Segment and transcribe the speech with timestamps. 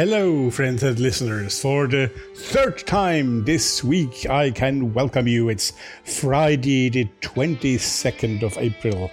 [0.00, 1.60] Hello, friends and listeners.
[1.60, 5.50] For the third time this week, I can welcome you.
[5.50, 5.74] It's
[6.04, 9.10] Friday, the 22nd of April.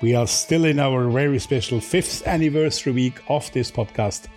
[0.00, 4.28] We are still in our very special fifth anniversary week of this podcast.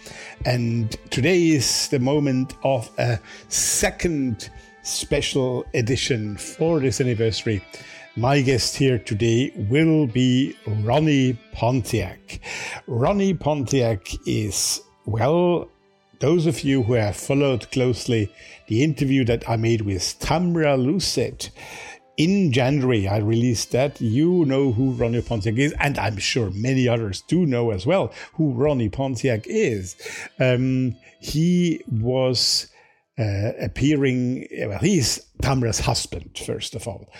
[0.46, 4.50] And today is the moment of a second
[4.82, 7.64] special edition for this anniversary.
[8.18, 12.42] My guest here today will be Ronnie Pontiac.
[12.88, 15.70] Ronnie Pontiac is well,
[16.24, 18.34] those of you who have followed closely
[18.68, 21.50] the interview that I made with Tamra Lucid
[22.16, 24.00] in January, I released that.
[24.00, 28.14] You know who Ronnie Pontiac is, and I'm sure many others do know as well
[28.36, 29.98] who Ronnie Pontiac is.
[30.40, 32.68] Um, he was
[33.20, 37.12] uh, appearing, well, he's Tamra's husband, first of all,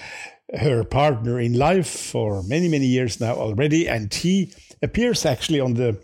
[0.58, 5.74] her partner in life for many, many years now already, and he appears actually on
[5.74, 6.02] the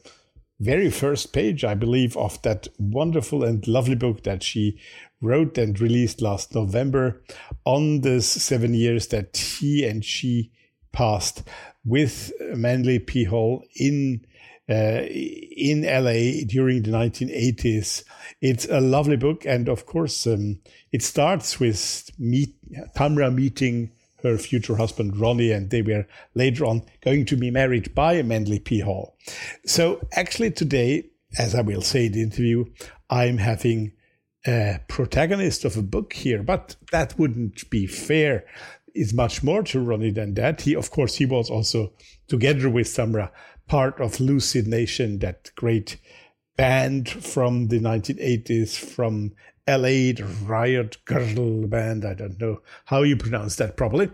[0.60, 4.80] very first page, I believe, of that wonderful and lovely book that she
[5.22, 7.22] wrote and released last November
[7.66, 10.52] on the seven years that he and she
[10.92, 11.44] passed
[11.86, 13.24] with Manly P.
[13.24, 14.25] Hall in
[14.69, 18.03] uh, in LA during the 1980s.
[18.40, 20.59] It's a lovely book, and of course, um,
[20.92, 22.56] it starts with meet
[22.96, 23.92] Tamra meeting
[24.24, 28.59] her future husband Ronnie, and they were later on going to be married by Manly
[28.59, 28.80] P.
[28.80, 29.18] Hall.
[29.66, 32.66] So, actually, today, as I will say in the interview,
[33.09, 33.94] I'm having
[34.46, 38.46] a protagonist of a book here, but that wouldn't be fair.
[38.96, 40.62] Is much more to Ronnie than that.
[40.62, 41.94] He, of course, he was also
[42.28, 43.30] together with Tamra
[43.68, 45.97] part of Lucid Nation, that great
[46.57, 49.31] band from the 1980s from
[49.69, 52.03] LA, the Riot Grrrl band.
[52.03, 54.09] I don't know how you pronounce that properly.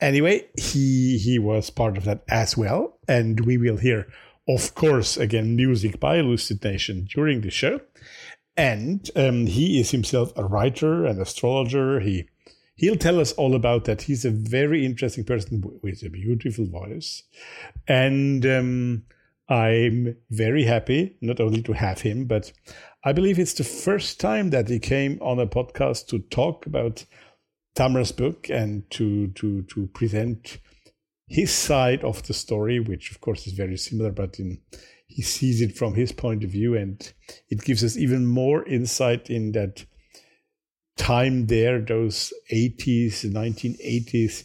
[0.00, 4.06] Anyway, he he was part of that as well, and we will hear,
[4.48, 7.80] of course, again music by Lucid Nation during the show.
[8.56, 11.98] And um, he is himself a writer and astrologer.
[11.98, 12.28] He
[12.76, 14.02] he'll tell us all about that.
[14.02, 17.24] He's a very interesting person with a beautiful voice,
[17.88, 18.46] and.
[18.46, 19.02] Um,
[19.50, 22.52] I'm very happy not only to have him, but
[23.04, 27.04] I believe it's the first time that he came on a podcast to talk about
[27.74, 30.58] Tamra's book and to to to present
[31.26, 34.60] his side of the story, which of course is very similar, but in
[35.08, 37.12] he sees it from his point of view, and
[37.48, 39.84] it gives us even more insight in that
[40.96, 44.44] time there, those 80s, 1980s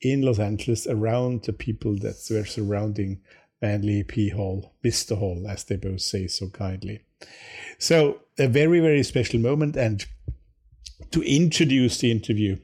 [0.00, 3.20] in Los Angeles, around the people that were surrounding
[3.62, 4.30] Manly P.
[4.30, 5.16] Hall, Mr.
[5.18, 7.00] Hall, as they both say so kindly.
[7.78, 9.76] So, a very, very special moment.
[9.76, 10.04] And
[11.10, 12.58] to introduce the interview,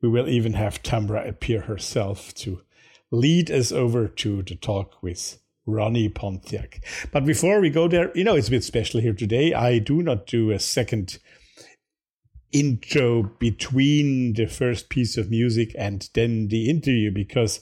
[0.00, 2.62] we will even have Tamra appear herself to
[3.10, 6.84] lead us over to the talk with Ronnie Pontiac.
[7.12, 9.54] But before we go there, you know, it's a bit special here today.
[9.54, 11.18] I do not do a second
[12.52, 17.60] intro between the first piece of music and then the interview because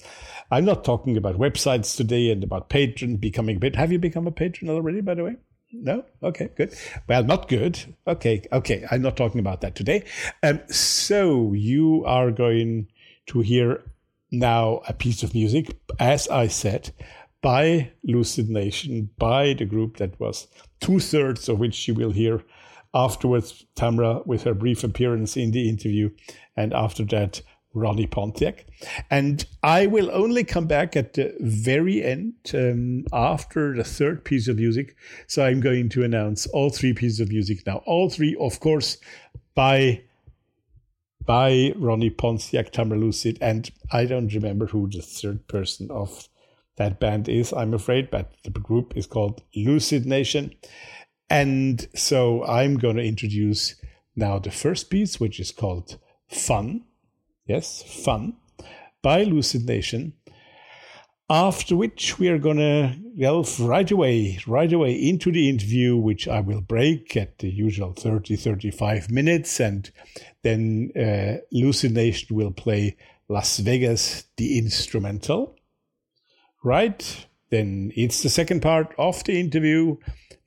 [0.51, 3.77] I'm not talking about websites today and about patron becoming a bit.
[3.77, 5.37] Have you become a patron already, by the way?
[5.73, 6.05] No?
[6.23, 6.75] Okay, good.
[7.09, 7.79] Well, not good.
[8.07, 8.85] Okay, okay.
[8.91, 10.05] I'm not talking about that today.
[10.43, 12.89] Um, so you are going
[13.27, 13.83] to hear
[14.33, 16.91] now a piece of music, as I said,
[17.43, 20.49] by Lucid Nation, by the group that was
[20.81, 22.43] two thirds of which you will hear
[22.93, 26.11] Afterwards, Tamra with her brief appearance in the interview,
[26.57, 27.43] and after that,
[27.73, 28.67] Ronnie Pontiac.
[29.11, 34.49] And I will only come back at the very end um, after the third piece
[34.49, 34.97] of music.
[35.29, 37.83] So I'm going to announce all three pieces of music now.
[37.87, 38.99] All three, of course,
[39.55, 40.03] by
[41.25, 46.29] by Ronnie Pontiac, Tamra Lucid, and I don't remember who the third person of
[46.77, 50.55] that band is, I'm afraid, but the group is called Lucid Nation.
[51.31, 53.77] And so I'm going to introduce
[54.17, 55.99] now the first piece, which is called
[56.29, 56.85] Fun.
[57.47, 58.37] Yes, Fun
[59.03, 60.15] by Lucid Nation.
[61.29, 66.27] After which we are going to delve right away, right away into the interview, which
[66.27, 69.61] I will break at the usual 30, 35 minutes.
[69.61, 69.89] And
[70.43, 72.97] then uh, Lucid Nation will play
[73.29, 75.57] Las Vegas, the instrumental.
[76.65, 79.97] right, then it's the second part of the interview.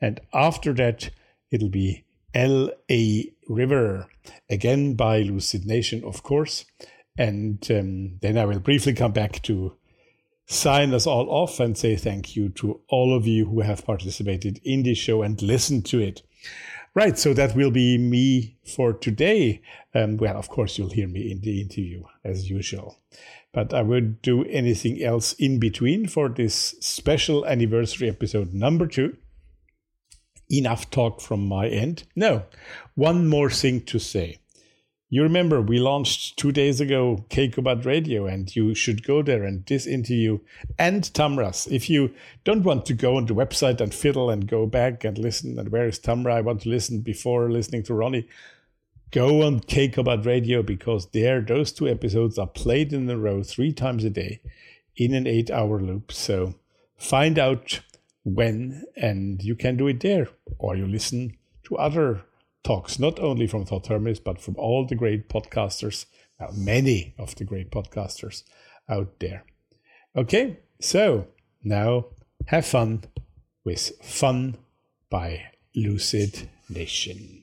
[0.02, 1.10] And after that,
[1.52, 3.32] it'll be L.A.
[3.48, 4.08] River,
[4.50, 6.66] again by Lucid Nation, of course.
[7.18, 9.76] And um, then I will briefly come back to
[10.46, 14.60] sign us all off and say thank you to all of you who have participated
[14.64, 16.22] in this show and listened to it.
[16.96, 19.62] Right, so that will be me for today.
[19.96, 23.00] Um, well, of course, you'll hear me in the interview as usual.
[23.54, 29.16] But I would do anything else in between for this special anniversary episode number two.
[30.50, 32.04] Enough talk from my end.
[32.16, 32.44] No,
[32.96, 34.40] one more thing to say.
[35.14, 39.64] You remember we launched two days ago Keikobat Radio, and you should go there and
[39.68, 40.40] this interview
[40.80, 41.72] and Tamras.
[41.72, 45.16] If you don't want to go on the website and fiddle and go back and
[45.20, 46.34] listen, and where is Tamra?
[46.34, 48.28] I want to listen before listening to Ronnie.
[49.14, 53.72] Go on Keikobat Radio because there those two episodes are played in a row three
[53.72, 54.42] times a day
[54.96, 56.12] in an eight hour loop.
[56.12, 56.56] So
[56.98, 57.82] find out
[58.24, 62.24] when, and you can do it there, or you listen to other
[62.64, 66.08] talks, not only from Thoth Hermes, but from all the great podcasters,
[66.40, 68.42] well, many of the great podcasters
[68.90, 69.46] out there.
[70.16, 71.28] Okay, so
[71.64, 72.06] now
[72.48, 73.04] have fun
[73.64, 74.58] with Fun
[75.12, 77.43] by Lucid Nation.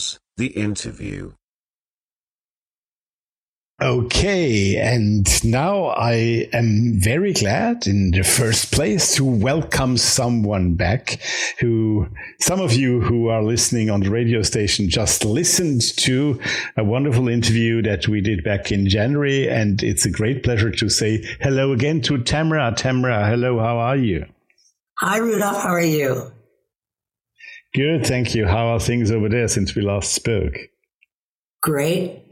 [0.00, 1.32] Comes the interview.
[3.82, 11.18] Okay, and now I am very glad in the first place to welcome someone back
[11.60, 12.06] who
[12.40, 16.38] some of you who are listening on the radio station just listened to
[16.76, 19.48] a wonderful interview that we did back in January.
[19.48, 22.76] And it's a great pleasure to say hello again to Tamra.
[22.76, 24.26] Tamra, hello, how are you?
[24.98, 26.32] Hi, Rudolph, how are you?
[27.74, 28.46] Good, thank you.
[28.46, 30.56] How are things over there since we last spoke?
[31.62, 32.22] Great.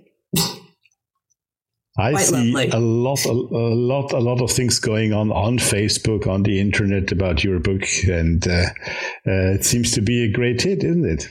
[1.99, 2.71] I Quite see lovely.
[2.71, 6.61] a lot, a, a, lot, a lot of things going on on Facebook, on the
[6.61, 8.67] internet about your book, and uh,
[9.27, 11.29] uh, it seems to be a great hit, isn't it?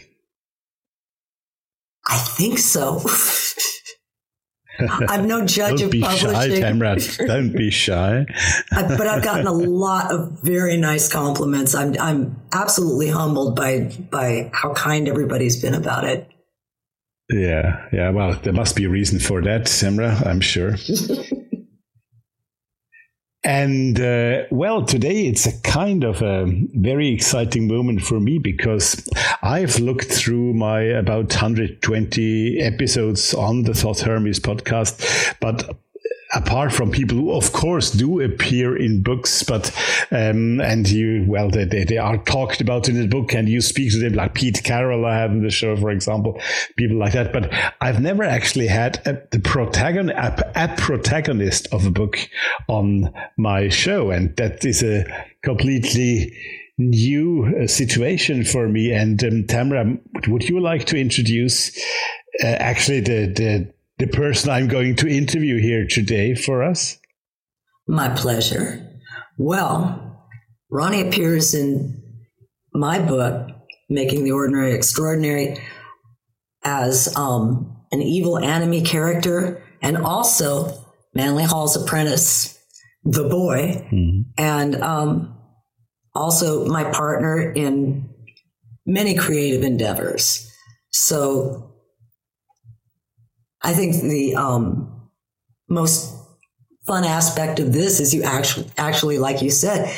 [2.05, 3.01] I think so.
[4.79, 6.29] I'm no judge Don't of be publishing.
[6.29, 7.27] Shy, Tamra.
[7.27, 8.25] Don't be shy.
[8.71, 11.75] but I've gotten a lot of very nice compliments.
[11.75, 16.29] I'm I'm absolutely humbled by by how kind everybody's been about it.
[17.29, 18.09] Yeah, yeah.
[18.11, 20.25] Well, there must be a reason for that, Tamra.
[20.25, 20.75] I'm sure.
[23.47, 29.09] and uh, well, today it's a kind of a very exciting moment for me because
[29.41, 35.77] I've looked through my about 120 episodes on the Thoth Hermes podcast, but
[36.37, 39.71] apart from people who of course do appear in books but
[40.11, 43.59] um, and you well they, they, they, are talked about in the book and you
[43.59, 46.39] speak to them like pete carroll i had in the show for example
[46.75, 47.51] people like that but
[47.81, 52.17] i've never actually had a, the protagonist a, a protagonist of a book
[52.67, 55.05] on my show and that is a
[55.41, 56.31] completely
[56.77, 61.75] new uh, situation for me and um, tamra would you like to introduce
[62.43, 66.97] uh, actually the, the the person I'm going to interview here today for us?
[67.87, 68.85] My pleasure.
[69.37, 70.27] Well,
[70.69, 72.03] Ronnie appears in
[72.73, 73.49] my book,
[73.89, 75.57] Making the Ordinary Extraordinary,
[76.63, 80.73] as um, an evil enemy character and also
[81.13, 82.59] Manly Hall's apprentice,
[83.03, 84.21] the boy, mm-hmm.
[84.37, 85.37] and um,
[86.13, 88.09] also my partner in
[88.85, 90.51] many creative endeavors.
[90.89, 91.66] So
[93.67, 95.09] I think the um,
[95.67, 96.15] most
[96.87, 99.93] fun aspect of this is you actually, actually, like you said,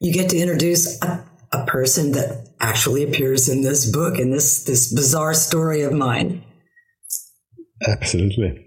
[0.00, 4.64] you get to introduce a, a person that actually appears in this book in this
[4.64, 6.44] this bizarre story of mine.
[7.86, 8.66] Absolutely.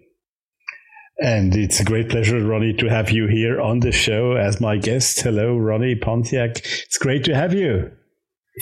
[1.20, 4.78] And it's a great pleasure, Ronnie, to have you here on the show as my
[4.78, 5.20] guest.
[5.20, 6.60] Hello, Ronnie Pontiac.
[6.60, 7.92] It's great to have you.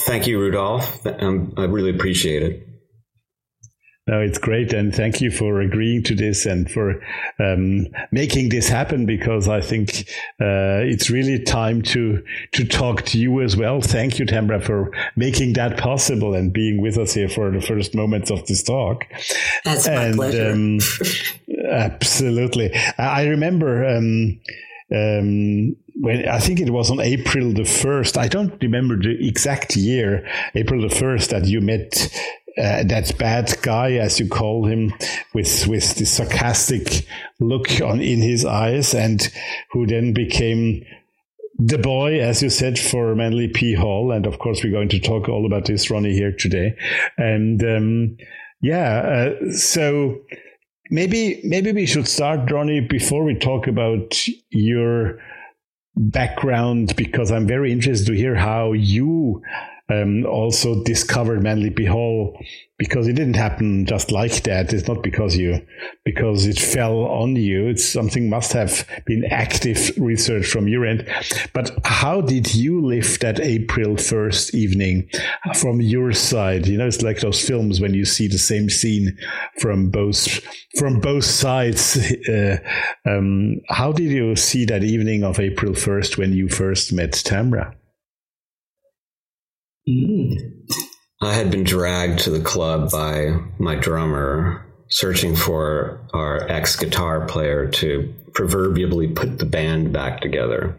[0.08, 1.06] Thank you, Rudolph.
[1.06, 2.73] Um, I really appreciate it.
[4.06, 7.02] No, it's great, and thank you for agreeing to this and for
[7.40, 9.06] um, making this happen.
[9.06, 10.10] Because I think
[10.42, 13.80] uh, it's really time to to talk to you as well.
[13.80, 17.96] Thank you, Tamra, for making that possible and being with us here for the first
[17.96, 19.06] moments of this talk.
[19.64, 20.52] That's my pleasure.
[20.52, 20.80] Um,
[21.72, 23.88] absolutely, I remember.
[23.88, 24.42] Um,
[24.94, 28.18] um, when I think it was on April the first.
[28.18, 32.10] I don't remember the exact year, April the first, that you met
[32.58, 34.94] uh, that bad guy, as you call him,
[35.34, 37.08] with with the sarcastic
[37.40, 39.32] look on in his eyes, and
[39.72, 40.86] who then became
[41.58, 43.74] the boy, as you said, for Manly P.
[43.74, 46.76] Hall, and of course we're going to talk all about this, Ronnie, here today,
[47.18, 48.18] and um,
[48.62, 49.00] yeah,
[49.42, 50.20] uh, so
[50.90, 54.16] maybe maybe we should start, Ronnie, before we talk about
[54.50, 55.20] your
[55.96, 59.42] background, because I'm very interested to hear how you
[59.90, 61.86] um, also discovered Manly P.
[61.86, 62.38] Hall
[62.78, 64.74] because it didn't happen just like that.
[64.74, 65.66] It's not because you
[66.06, 67.68] because it fell on you.
[67.68, 71.08] It's something must have been active research from your end.
[71.54, 75.10] But how did you live that April first evening
[75.56, 76.66] from your side?
[76.66, 79.18] You know, it's like those films when you see the same scene
[79.60, 80.40] from both
[80.78, 82.00] from both sides.
[82.24, 82.58] Uh,
[83.06, 87.75] um, how did you see that evening of April first when you first met Tamra?
[89.88, 90.38] Mm.
[91.22, 97.25] I had been dragged to the club by my drummer, searching for our ex guitar
[97.25, 100.78] player to proverbially put the band back together.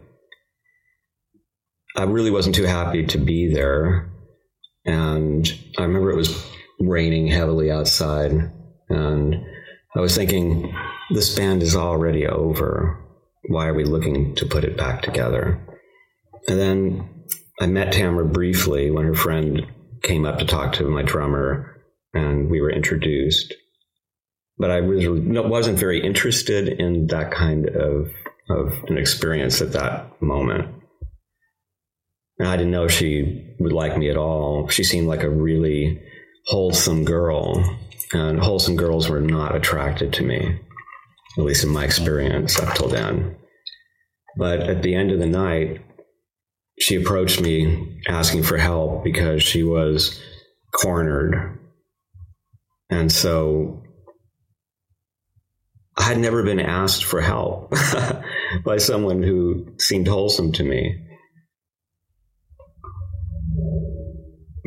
[1.96, 4.10] I really wasn't too happy to be there.
[4.84, 6.46] And I remember it was
[6.80, 8.32] raining heavily outside.
[8.88, 9.34] And
[9.96, 10.74] I was thinking,
[11.10, 13.00] this band is already over.
[13.48, 15.60] Why are we looking to put it back together?
[16.48, 17.13] And then
[17.60, 19.66] I met Tamara briefly when her friend
[20.02, 21.80] came up to talk to my drummer,
[22.12, 23.54] and we were introduced.
[24.58, 28.08] But I was wasn't very interested in that kind of
[28.50, 30.68] of an experience at that moment.
[32.38, 34.68] And I didn't know if she would like me at all.
[34.68, 36.00] She seemed like a really
[36.46, 37.64] wholesome girl,
[38.12, 40.58] and wholesome girls were not attracted to me,
[41.38, 43.36] at least in my experience up till then.
[44.36, 45.80] But at the end of the night,
[46.78, 50.20] she approached me asking for help because she was
[50.72, 51.58] cornered.
[52.90, 53.82] And so
[55.96, 57.72] I had never been asked for help
[58.64, 61.00] by someone who seemed wholesome to me.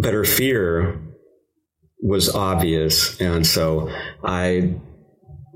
[0.01, 1.01] But her fear
[2.01, 3.19] was obvious.
[3.19, 3.91] And so
[4.23, 4.79] I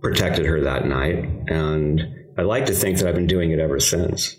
[0.02, 1.26] protected her that night.
[1.48, 2.02] And
[2.38, 4.36] I like to think that I've been doing it ever since.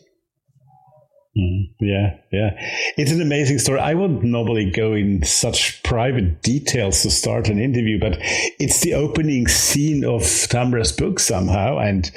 [1.36, 2.50] Mm, yeah, yeah.
[2.98, 3.80] It's an amazing story.
[3.80, 8.18] I wouldn't normally go in such private details to start an interview, but
[8.58, 11.78] it's the opening scene of Tamra's book somehow.
[11.78, 12.10] And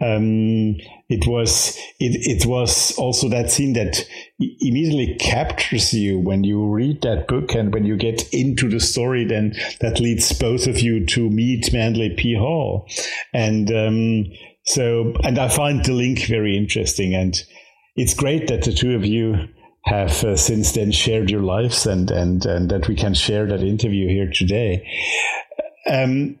[0.00, 0.76] um,
[1.10, 4.06] it was it, it was also that scene that
[4.38, 9.26] immediately captures you when you read that book and when you get into the story
[9.26, 12.34] then that leads both of you to meet Manly P.
[12.34, 12.88] Hall.
[13.34, 14.32] And um,
[14.64, 17.36] so and I find the link very interesting and
[17.96, 19.48] it's great that the two of you
[19.84, 23.60] have uh, since then shared your lives and, and, and that we can share that
[23.60, 24.88] interview here today.
[25.86, 26.38] Um,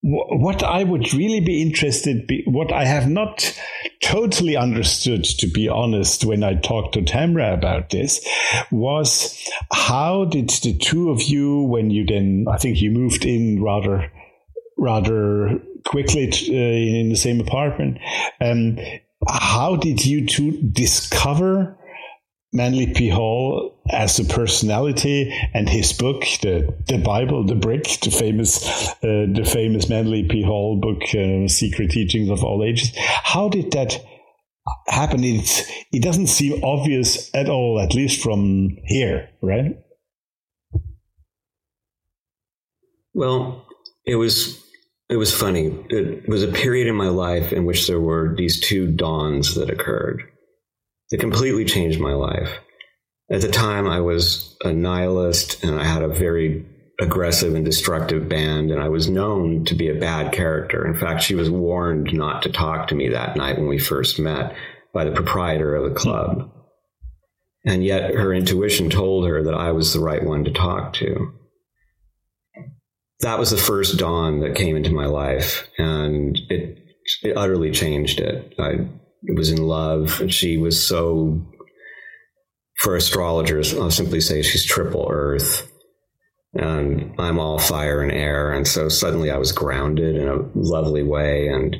[0.00, 3.58] what I would really be interested, be, what I have not
[4.00, 8.24] totally understood, to be honest, when I talked to Tamra about this,
[8.70, 9.36] was
[9.72, 14.12] how did the two of you, when you then, I think you moved in rather,
[14.76, 17.98] rather quickly to, uh, in the same apartment,
[18.40, 18.78] um,
[19.26, 21.78] how did you two discover
[22.52, 23.10] Manly P.
[23.10, 28.66] Hall as a personality and his book, the the Bible, the Brick, the famous
[29.02, 30.42] uh, the famous Manly P.
[30.42, 32.92] Hall book, uh, Secret Teachings of All Ages.
[32.96, 34.02] How did that
[34.86, 35.24] happen?
[35.24, 39.76] It it doesn't seem obvious at all, at least from here, right?
[43.12, 43.66] Well,
[44.06, 44.62] it was
[45.08, 45.74] it was funny.
[45.88, 49.70] It was a period in my life in which there were these two dawns that
[49.70, 50.22] occurred.
[51.10, 52.58] It completely changed my life.
[53.30, 56.66] At the time, I was a nihilist and I had a very
[57.00, 60.86] aggressive and destructive band, and I was known to be a bad character.
[60.86, 64.18] In fact, she was warned not to talk to me that night when we first
[64.18, 64.56] met
[64.92, 66.50] by the proprietor of the club.
[67.64, 71.32] And yet, her intuition told her that I was the right one to talk to
[73.20, 76.78] that was the first dawn that came into my life, and it
[77.22, 78.54] it utterly changed it.
[78.58, 78.88] I
[79.34, 81.44] was in love, and she was so.
[82.76, 85.68] For astrologers, I'll simply say she's triple Earth,
[86.54, 91.02] and I'm all fire and air, and so suddenly I was grounded in a lovely
[91.02, 91.76] way, and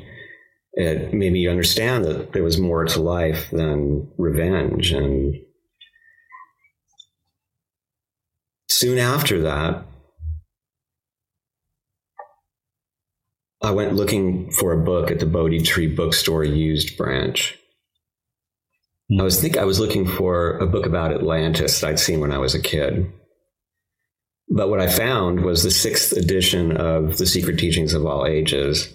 [0.73, 5.35] it made me understand that there was more to life than revenge, and
[8.67, 9.85] soon after that,
[13.61, 17.57] I went looking for a book at the Bodhi Tree bookstore used branch.
[19.17, 22.31] I was think I was looking for a book about Atlantis that I'd seen when
[22.31, 23.11] I was a kid.
[24.47, 28.93] But what I found was the sixth edition of The Secret Teachings of All Ages.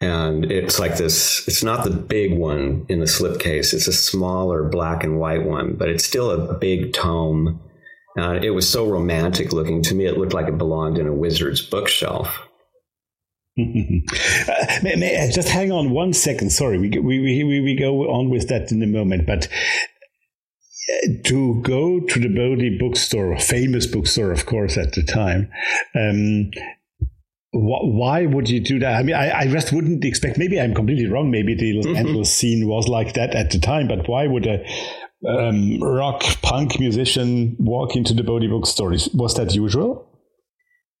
[0.00, 3.72] And it's like this, it's not the big one in the slipcase.
[3.72, 7.60] It's a smaller black and white one, but it's still a big tome.
[8.16, 9.82] And it was so romantic looking.
[9.84, 12.47] To me, it looked like it belonged in a wizard's bookshelf
[13.58, 16.50] uh, may, may, just hang on one second.
[16.50, 19.26] Sorry, we, we, we, we go on with that in a moment.
[19.26, 19.48] But
[20.88, 25.50] uh, to go to the Bodhi bookstore, famous bookstore, of course, at the time,
[25.94, 26.50] um,
[27.50, 28.94] why would you do that?
[28.94, 30.38] I mean, I, I, just wouldn't expect.
[30.38, 31.30] Maybe I'm completely wrong.
[31.30, 31.96] Maybe the Los mm-hmm.
[31.96, 33.88] Angeles scene was like that at the time.
[33.88, 34.64] But why would a
[35.26, 38.90] um, rock punk musician walk into the Bodhi bookstore?
[39.14, 40.06] Was that usual?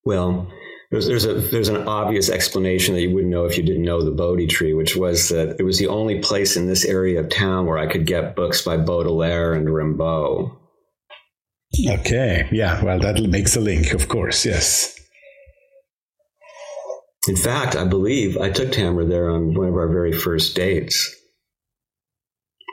[0.04, 0.50] Well,
[0.90, 4.02] there's, there's a there's an obvious explanation that you wouldn't know if you didn't know
[4.02, 7.28] the Bodhi tree, which was that it was the only place in this area of
[7.28, 10.56] town where I could get books by Baudelaire and Rimbaud.
[11.86, 14.98] Okay, yeah, well, that makes a link, of course, yes.
[17.28, 21.14] In fact, I believe I took Tamra there on one of our very first dates.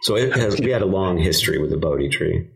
[0.04, 2.48] So it has, we had a long history with the Bodhi tree.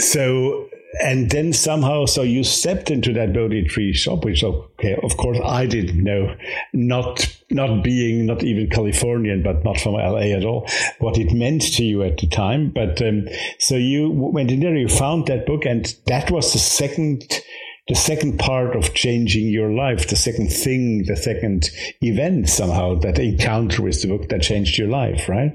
[0.00, 0.68] So
[1.02, 5.38] and then somehow, so you stepped into that Bodhi tree shop, which okay, of course
[5.44, 6.34] I didn't know,
[6.72, 10.66] not not being not even Californian, but not from LA at all,
[10.98, 12.70] what it meant to you at the time.
[12.70, 16.58] But um, so you went in there, you found that book, and that was the
[16.58, 17.42] second
[17.88, 21.70] the second part of changing your life, the second thing, the second
[22.02, 25.52] event somehow, that encounter with the book that changed your life, right?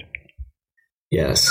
[1.12, 1.48] Yes.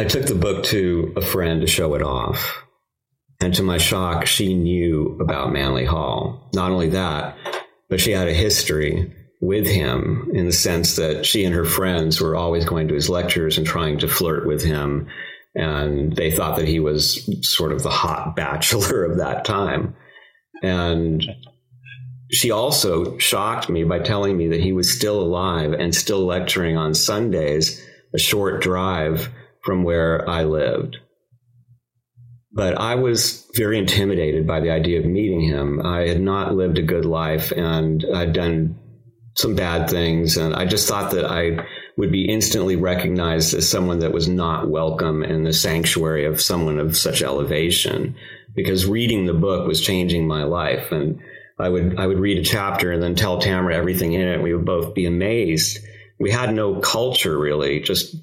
[0.00, 2.64] I took the book to a friend to show it off.
[3.38, 6.48] And to my shock, she knew about Manly Hall.
[6.54, 7.36] Not only that,
[7.90, 12.18] but she had a history with him in the sense that she and her friends
[12.18, 15.06] were always going to his lectures and trying to flirt with him.
[15.54, 19.94] And they thought that he was sort of the hot bachelor of that time.
[20.62, 21.22] And
[22.30, 26.78] she also shocked me by telling me that he was still alive and still lecturing
[26.78, 29.30] on Sundays, a short drive
[29.64, 30.98] from where I lived.
[32.52, 35.80] But I was very intimidated by the idea of meeting him.
[35.84, 38.78] I had not lived a good life and I'd done
[39.36, 40.36] some bad things.
[40.36, 41.64] And I just thought that I
[41.96, 46.80] would be instantly recognized as someone that was not welcome in the sanctuary of someone
[46.80, 48.16] of such elevation
[48.54, 50.90] because reading the book was changing my life.
[50.90, 51.20] And
[51.58, 54.42] I would, I would read a chapter and then tell Tamara everything in it.
[54.42, 55.78] We would both be amazed.
[56.18, 58.16] We had no culture really, just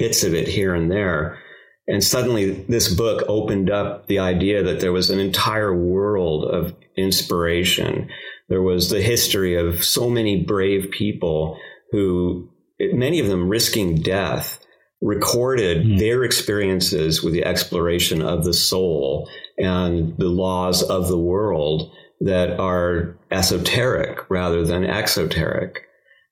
[0.00, 1.38] bits of it here and there.
[1.86, 6.74] And suddenly this book opened up the idea that there was an entire world of
[6.96, 8.08] inspiration.
[8.48, 11.58] There was the history of so many brave people
[11.92, 12.48] who,
[12.80, 14.58] many of them risking death,
[15.02, 15.98] recorded mm.
[15.98, 22.58] their experiences with the exploration of the soul and the laws of the world that
[22.58, 25.86] are esoteric rather than exoteric.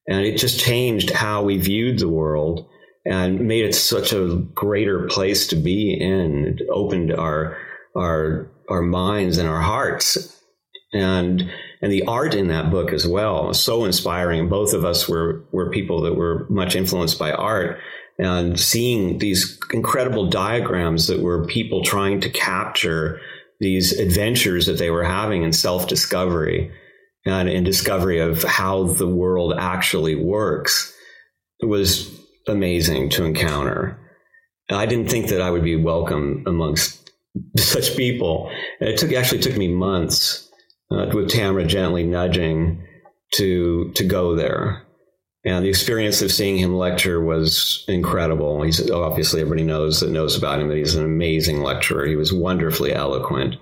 [0.06, 2.66] And it just changed how we viewed the world
[3.08, 6.46] and made it such a greater place to be in.
[6.46, 7.56] It opened our
[7.96, 10.38] our our minds and our hearts,
[10.92, 14.48] and and the art in that book as well was so inspiring.
[14.50, 17.78] Both of us were were people that were much influenced by art,
[18.18, 23.20] and seeing these incredible diagrams that were people trying to capture
[23.58, 26.70] these adventures that they were having in self discovery
[27.24, 30.94] and in discovery of how the world actually works.
[31.62, 32.17] Was
[32.48, 33.98] amazing to encounter.
[34.70, 37.10] I didn't think that I would be welcome amongst
[37.56, 38.50] such people.
[38.80, 40.50] And it took actually took me months
[40.90, 42.84] uh, with Tamara gently nudging
[43.34, 44.82] to to go there.
[45.44, 48.62] And the experience of seeing him lecture was incredible.
[48.62, 52.06] He's obviously everybody knows that knows about him that he's an amazing lecturer.
[52.06, 53.54] He was wonderfully eloquent,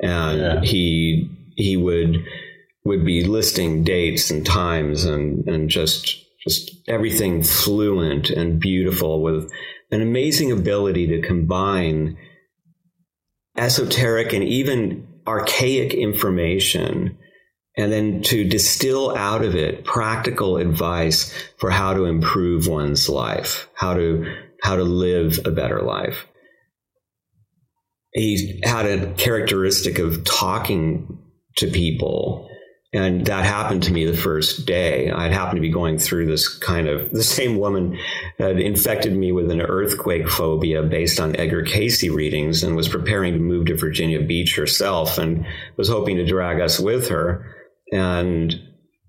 [0.00, 0.60] and yeah.
[0.62, 2.24] he he would
[2.84, 9.50] would be listing dates and times and and just just everything fluent and beautiful with
[9.90, 12.16] an amazing ability to combine
[13.56, 17.16] esoteric and even archaic information
[17.76, 23.68] and then to distill out of it practical advice for how to improve one's life,
[23.74, 24.24] how to
[24.62, 26.26] how to live a better life.
[28.12, 31.18] He had a characteristic of talking
[31.56, 32.48] to people
[32.94, 35.10] and that happened to me the first day.
[35.10, 37.98] I'd happened to be going through this kind of, the same woman
[38.38, 43.32] had infected me with an earthquake phobia based on Edgar Cayce readings and was preparing
[43.32, 45.44] to move to Virginia Beach herself and
[45.76, 47.56] was hoping to drag us with her.
[47.92, 48.54] And,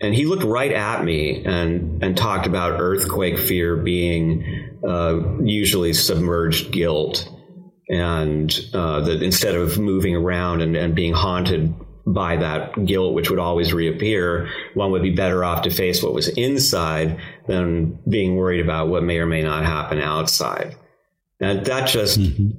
[0.02, 5.94] and he looked right at me and, and talked about earthquake fear being uh, usually
[5.94, 7.30] submerged guilt
[7.88, 13.30] and uh, that instead of moving around and, and being haunted by that guilt, which
[13.30, 18.36] would always reappear, one would be better off to face what was inside than being
[18.36, 20.76] worried about what may or may not happen outside.
[21.40, 22.52] And that just mm-hmm.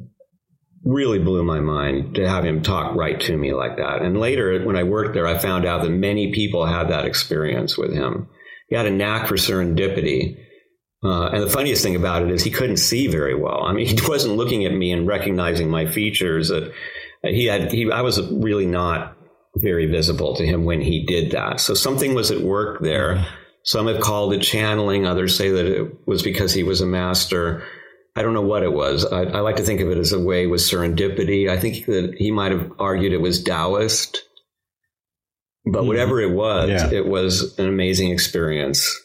[0.85, 4.03] really blew my mind to have him talk right to me like that.
[4.03, 7.79] And later, when I worked there, I found out that many people had that experience
[7.79, 8.29] with him.
[8.69, 10.39] He had a knack for serendipity.
[11.05, 13.63] Uh, and the funniest thing about it is he couldn't see very well.
[13.63, 16.49] I mean, he wasn't looking at me and recognizing my features.
[16.49, 16.73] That
[17.23, 19.16] he had, he, I was really not
[19.57, 21.61] very visible to him when he did that.
[21.61, 23.27] So something was at work there.
[23.65, 25.07] Some have called it channeling.
[25.07, 27.65] Others say that it was because he was a master.
[28.15, 29.05] I don't know what it was.
[29.05, 31.49] I, I like to think of it as a way with serendipity.
[31.49, 34.23] I think that he might have argued it was Taoist.
[35.65, 35.89] But mm-hmm.
[35.89, 36.91] whatever it was, yeah.
[36.93, 39.03] it was an amazing experience.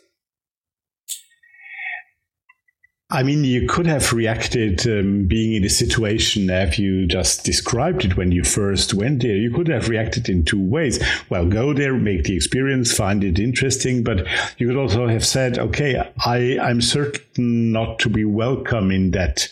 [3.13, 8.05] I mean, you could have reacted um, being in a situation as you just described
[8.05, 9.35] it when you first went there.
[9.35, 11.03] You could have reacted in two ways.
[11.29, 14.25] Well, go there, make the experience, find it interesting, but
[14.57, 19.49] you could also have said, okay, I, I'm certain not to be welcome in that,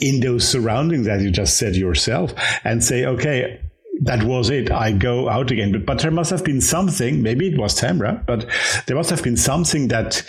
[0.00, 3.60] in those surroundings that you just said yourself and say, okay,
[4.00, 4.70] that was it.
[4.72, 5.70] I go out again.
[5.70, 8.48] But, but there must have been something, maybe it was Tamra, but
[8.86, 10.24] there must have been something that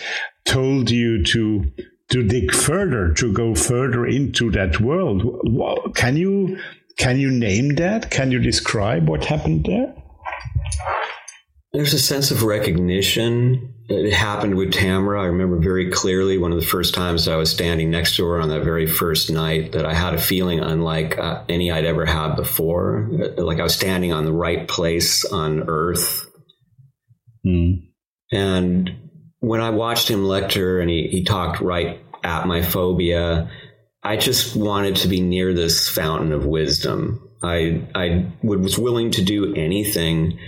[0.46, 1.72] told you to
[2.10, 5.24] to dig further, to go further into that world.
[5.95, 6.60] Can you
[6.98, 8.12] can you name that?
[8.12, 9.95] Can you describe what happened there?
[11.72, 15.24] There's a sense of recognition it happened with Tamara.
[15.24, 18.39] I remember very clearly one of the first times I was standing next to her
[18.39, 22.06] on that very first night that I had a feeling unlike uh, any I'd ever
[22.06, 23.10] had before.
[23.38, 26.28] Like I was standing on the right place on earth.
[27.43, 27.88] Mm.
[28.32, 29.09] And
[29.39, 33.49] when I watched him lecture and he, he talked right at my phobia,
[34.04, 37.30] I just wanted to be near this fountain of wisdom.
[37.41, 40.39] I, I was willing to do anything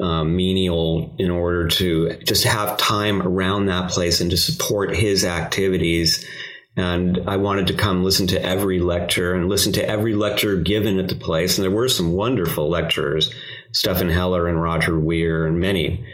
[0.00, 5.24] um, menial in order to just have time around that place and to support his
[5.24, 6.24] activities.
[6.76, 10.98] And I wanted to come listen to every lecture and listen to every lecture given
[10.98, 11.56] at the place.
[11.56, 13.32] And there were some wonderful lecturers,
[13.72, 16.06] Stephan Hoeller and Roger Weir and many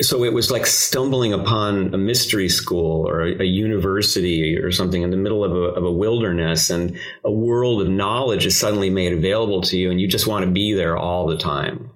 [0.00, 5.02] so it was like stumbling upon a mystery school or a, a, university or something
[5.02, 8.90] in the middle of a, of a, wilderness and a world of knowledge is suddenly
[8.90, 11.90] made available to you and you just want to be there all the time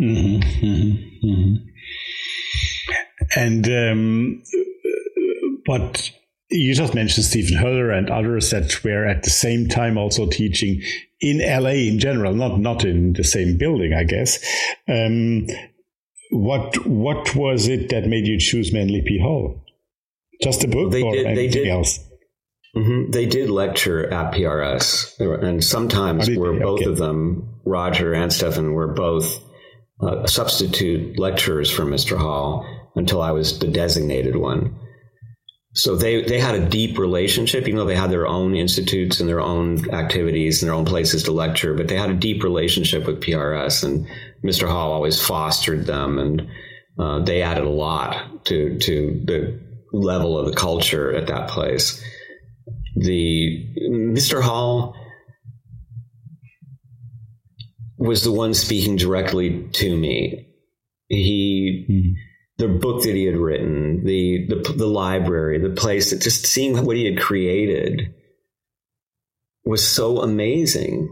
[0.00, 1.54] mm-hmm, mm-hmm, mm-hmm.
[3.36, 4.42] and um,
[5.66, 6.10] but
[6.50, 10.80] you just mentioned Stephen Hoeller and others that were at the same time also teaching
[11.20, 14.38] in LA in general, not not in the same building, I guess.
[14.88, 15.46] Um,
[16.36, 19.18] what what was it that made you choose Manly P.
[19.18, 19.62] Hall?
[20.42, 21.98] Just a book they or did, anything did, else?
[22.76, 26.90] Mm-hmm, they did lecture at PRS, and sometimes did, were both okay.
[26.90, 29.42] of them, Roger and Stephan, were both
[30.00, 32.18] uh, substitute lecturers for Mr.
[32.18, 34.78] Hall until I was the designated one.
[35.76, 39.28] So they, they had a deep relationship, even though they had their own institutes and
[39.28, 43.06] their own activities and their own places to lecture, but they had a deep relationship
[43.06, 43.84] with PRS.
[43.84, 44.06] And
[44.46, 44.68] Mr.
[44.68, 46.48] Hall always fostered them, and
[46.98, 49.60] uh, they added a lot to, to the
[49.92, 52.02] level of the culture at that place.
[52.96, 54.42] The Mr.
[54.42, 54.96] Hall
[57.98, 60.48] was the one speaking directly to me.
[61.08, 61.86] He.
[61.90, 62.22] Mm-hmm
[62.58, 66.84] the book that he had written, the, the the library, the place that just seeing
[66.84, 68.14] what he had created
[69.64, 71.08] was so amazing.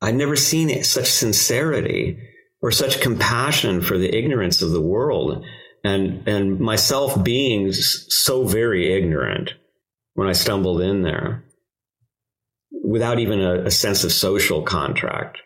[0.00, 2.18] I'd never seen it, such sincerity
[2.60, 5.44] or such compassion for the ignorance of the world,
[5.84, 9.54] and and myself being so very ignorant
[10.14, 11.44] when I stumbled in there,
[12.70, 15.38] without even a, a sense of social contract.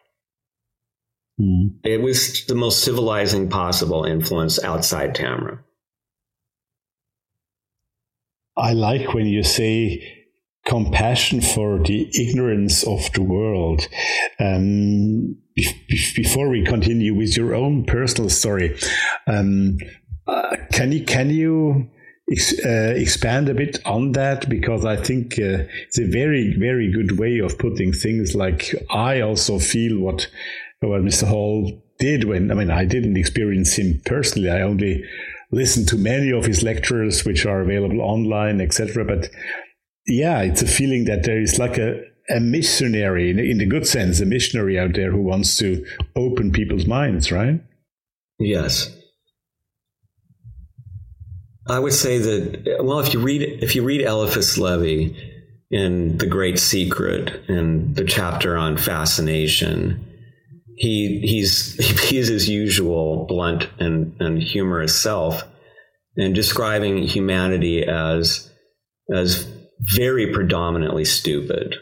[1.40, 1.76] Mm.
[1.84, 5.60] It was the most civilizing possible influence outside Tamra.
[8.56, 10.21] I like when you say
[10.66, 13.87] compassion for the ignorance of the world.
[14.38, 15.37] Um,
[16.16, 18.79] before we continue with your own personal story,
[19.27, 19.79] um,
[20.27, 21.90] uh, can you can you
[22.31, 24.48] ex uh, expand a bit on that?
[24.48, 28.35] Because I think uh, it's a very very good way of putting things.
[28.35, 30.29] Like I also feel what
[30.81, 31.27] what Mr.
[31.29, 34.51] Hall did when, I mean, I didn't experience him personally.
[34.51, 35.05] I only
[35.53, 39.05] listened to many of his lectures, which are available online, etc.
[39.05, 39.31] But
[40.06, 44.20] yeah, it's a feeling that there is like a, a missionary, in, the good sense,
[44.20, 45.84] a missionary out there who wants to
[46.16, 47.60] open people's minds, right?
[48.38, 48.96] Yes.
[51.68, 55.16] I would say that well, if you read if you read Eliphas Levi
[55.70, 60.04] in The Great Secret and the chapter on fascination,
[60.76, 61.74] he he's
[62.08, 65.44] he's his usual blunt and, and humorous self
[66.16, 68.50] and describing humanity as
[69.14, 69.46] as
[69.97, 71.77] very predominantly stupid.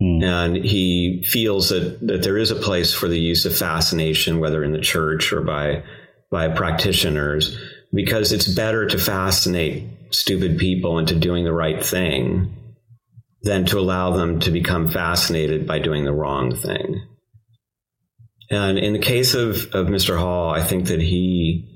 [0.00, 0.24] Mm.
[0.24, 4.64] And he feels that, that there is a place for the use of fascination, whether
[4.64, 5.84] in the church or by
[6.30, 7.58] by practitioners,
[7.92, 9.84] because it's better to fascinate
[10.14, 12.56] stupid people into doing the right thing
[13.42, 17.02] than to allow them to become fascinated by doing the wrong thing.
[18.50, 20.18] And in the case of, of Mr.
[20.18, 21.68] Hall, I think that he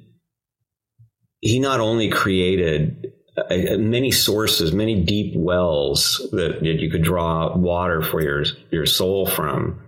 [1.40, 3.05] he not only created
[3.50, 9.26] many sources, many deep wells that, that you could draw water for your your soul
[9.26, 9.80] from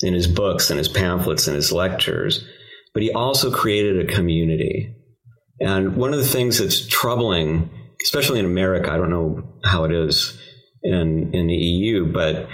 [0.00, 2.44] in his books and his pamphlets and his lectures,
[2.92, 4.94] but he also created a community.
[5.60, 7.70] And one of the things that's troubling,
[8.02, 10.38] especially in America, I don't know how it is
[10.82, 12.48] in in the EU, but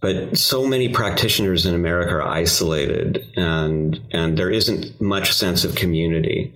[0.00, 5.74] but so many practitioners in America are isolated and and there isn't much sense of
[5.74, 6.54] community.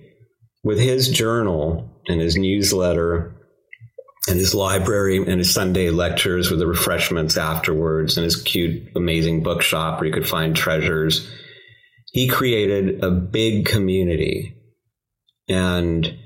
[0.65, 3.35] With his journal and his newsletter
[4.27, 9.43] and his library and his Sunday lectures with the refreshments afterwards and his cute, amazing
[9.43, 11.29] bookshop where you could find treasures,
[12.11, 14.57] he created a big community.
[15.47, 16.17] And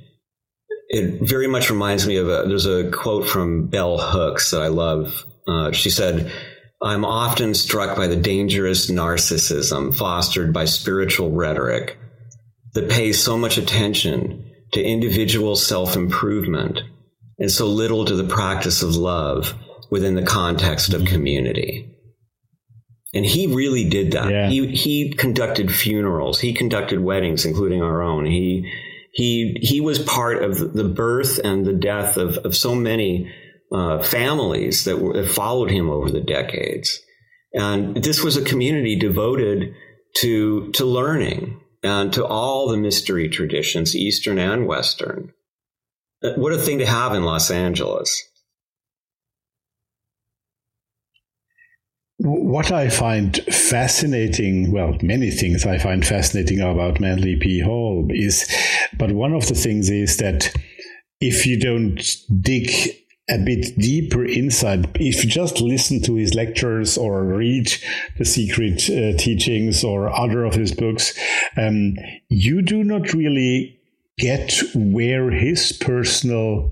[0.87, 4.67] it very much reminds me of a, there's a quote from Bell Hooks that I
[4.67, 5.25] love.
[5.45, 6.31] Uh, she said,
[6.81, 11.97] I'm often struck by the dangerous narcissism fostered by spiritual rhetoric.
[12.73, 16.79] That pays so much attention to individual self improvement
[17.39, 19.53] and so little to the practice of love
[19.89, 21.85] within the context of community.
[23.13, 24.29] And he really did that.
[24.29, 24.49] Yeah.
[24.49, 26.39] He he conducted funerals.
[26.39, 28.25] He conducted weddings, including our own.
[28.25, 28.71] He
[29.11, 33.33] he he was part of the birth and the death of, of so many
[33.71, 36.99] uh, families that, were, that followed him over the decades.
[37.53, 39.73] And this was a community devoted
[40.17, 45.33] to to learning and to all the mystery traditions, Eastern and Western.
[46.23, 48.23] Uh, what a thing to have in Los Angeles.
[52.17, 57.61] What I find fascinating, well, many things I find fascinating about Manly P.
[57.61, 58.45] Hall is,
[58.97, 60.53] but one of the things is that
[61.21, 62.03] if you don't
[62.41, 62.69] dig
[63.29, 67.71] a bit deeper inside, if you just listen to his lectures or read
[68.17, 71.17] the secret uh, teachings or other of his books,
[71.57, 71.95] um,
[72.29, 73.79] you do not really
[74.17, 76.71] get where his personal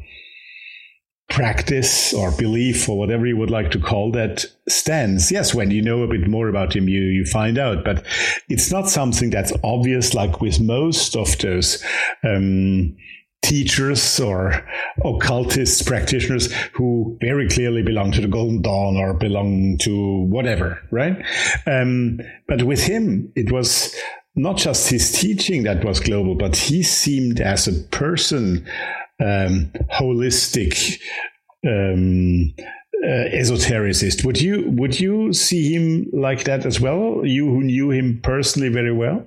[1.29, 5.31] practice or belief or whatever you would like to call that stands.
[5.31, 8.05] Yes, when you know a bit more about him, you, you find out, but
[8.49, 11.83] it's not something that's obvious like with most of those
[12.23, 12.95] um,
[13.43, 14.65] teachers or
[15.05, 21.23] occultist practitioners who very clearly belong to the Golden Dawn or belong to whatever, right?
[21.65, 23.95] Um, but with him, it was
[24.35, 28.67] not just his teaching that was global, but he seemed as a person
[29.19, 30.99] um, holistic
[31.65, 32.53] um,
[33.03, 34.25] uh, esotericist.
[34.25, 37.25] Would you would you see him like that as well?
[37.25, 39.25] You who knew him personally very well.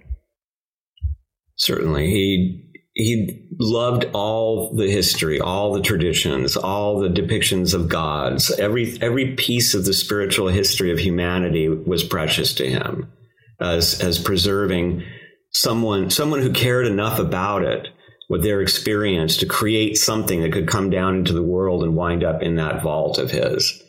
[1.57, 8.51] Certainly, he he loved all the history, all the traditions, all the depictions of gods.
[8.59, 13.13] Every every piece of the spiritual history of humanity was precious to him,
[13.61, 15.05] as as preserving
[15.53, 17.89] someone someone who cared enough about it
[18.29, 22.23] with their experience to create something that could come down into the world and wind
[22.23, 23.83] up in that vault of his.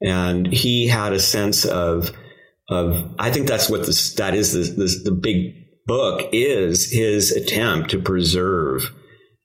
[0.00, 2.10] And he had a sense of,
[2.70, 7.32] of I think that's what this, that is the, the, the big book is his
[7.32, 8.92] attempt to preserve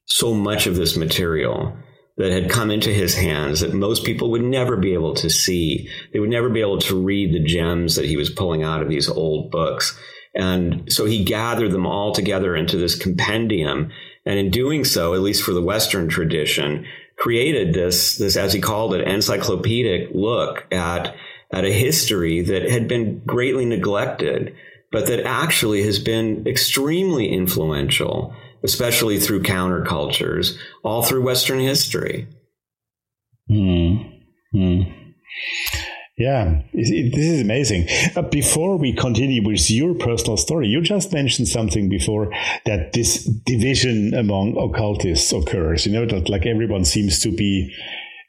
[0.06, 1.76] so much of this material
[2.16, 5.88] that had come into his hands that most people would never be able to see.
[6.12, 8.88] They would never be able to read the gems that he was pulling out of
[8.88, 9.96] these old books.
[10.34, 13.90] And so he gathered them all together into this compendium
[14.28, 16.86] and in doing so, at least for the Western tradition,
[17.16, 21.14] created this, this, as he called it, encyclopedic look at,
[21.52, 24.54] at a history that had been greatly neglected,
[24.90, 32.26] but that actually has been extremely influential, especially through countercultures, all through Western history.
[33.48, 33.96] Hmm.
[34.52, 34.82] Hmm.
[36.18, 37.86] Yeah, this is amazing.
[38.16, 42.32] Uh, before we continue with your personal story, you just mentioned something before
[42.66, 45.86] that this division among occultists occurs.
[45.86, 47.72] You know, that like everyone seems to be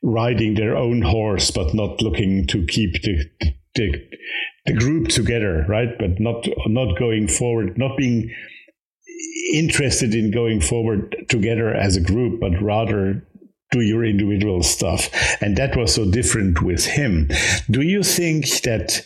[0.03, 3.23] riding their own horse, but not looking to keep the,
[3.73, 4.07] the,
[4.65, 5.89] the group together, right?
[5.97, 8.33] But not, not going forward, not being
[9.53, 13.25] interested in going forward together as a group, but rather
[13.71, 15.09] do your individual stuff.
[15.41, 17.29] And that was so different with him.
[17.69, 19.05] Do you think that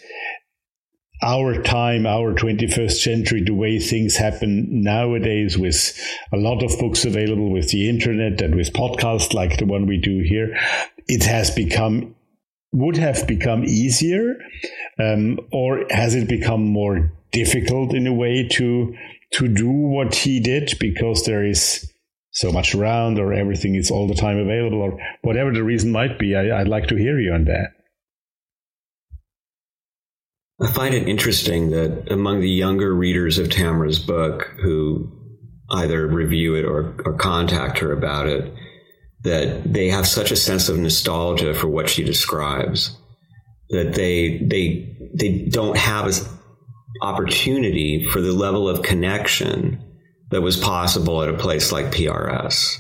[1.22, 5.98] our time, our 21st century, the way things happen nowadays with
[6.34, 9.98] a lot of books available with the internet and with podcasts like the one we
[9.98, 10.58] do here,
[11.08, 12.16] it has become,
[12.74, 14.36] would have become easier?
[15.00, 18.96] Um, or has it become more difficult in a way to,
[19.34, 21.90] to do what he did because there is
[22.32, 26.18] so much around or everything is all the time available or whatever the reason might
[26.18, 26.36] be.
[26.36, 27.70] I, would like to hear you on that.
[30.62, 35.12] I find it interesting that among the younger readers of Tamra's book who
[35.72, 38.54] either review it or, or contact her about it,
[39.24, 42.98] that they have such a sense of nostalgia for what she describes
[43.74, 46.14] that they they they don't have an
[47.02, 49.84] opportunity for the level of connection
[50.30, 52.78] that was possible at a place like PRS.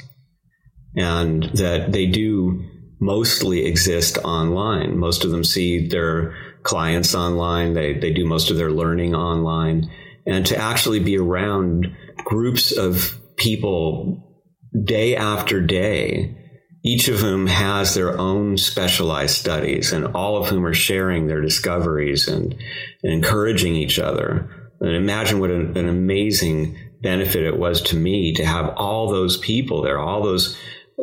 [0.96, 2.64] And that they do
[3.00, 4.98] mostly exist online.
[4.98, 9.90] Most of them see their clients online, they, they do most of their learning online.
[10.26, 14.33] And to actually be around groups of people
[14.84, 16.38] day after day,
[16.84, 21.42] each of whom has their own specialized studies, and all of whom are sharing their
[21.42, 22.54] discoveries and,
[23.04, 24.50] and encouraging each other.
[24.82, 29.38] And imagine what an, an amazing benefit it was to me to have all those
[29.38, 30.58] people there, all those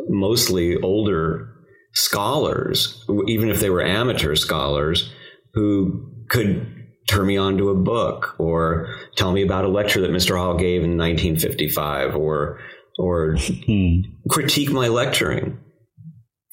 [0.09, 1.53] mostly older
[1.93, 5.11] scholars, even if they were amateur scholars,
[5.53, 10.11] who could turn me on to a book or tell me about a lecture that
[10.11, 10.37] Mr.
[10.37, 12.59] Hall gave in 1955 or
[12.97, 14.01] or hmm.
[14.29, 15.59] critique my lecturing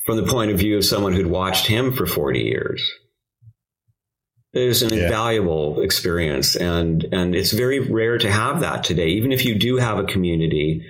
[0.06, 2.90] from the point of view of someone who'd watched him for 40 years.
[4.54, 5.04] It is an yeah.
[5.04, 9.08] invaluable experience and and it's very rare to have that today.
[9.08, 10.84] Even if you do have a community,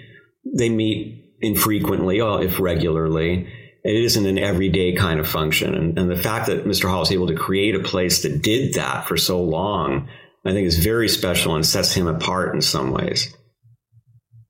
[0.57, 3.49] they meet infrequently, or if regularly
[3.85, 5.75] it isn't an everyday kind of function.
[5.75, 6.89] And, and the fact that Mr.
[6.89, 10.09] Hall was able to create a place that did that for so long,
[10.45, 13.35] I think is very special and sets him apart in some ways.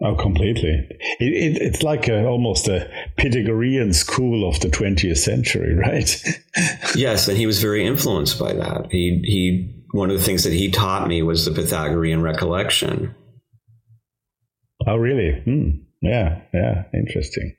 [0.01, 0.87] Oh, completely.
[1.19, 6.23] It, it, it's like a, almost a Pythagorean school of the 20th century, right?
[6.95, 8.89] yes, and he was very influenced by that.
[8.93, 13.15] He, he, one of the things that he taught me was the Pythagorean recollection.
[14.87, 15.41] Oh, really?
[15.41, 15.71] Hmm.
[16.01, 17.57] Yeah, yeah, interesting.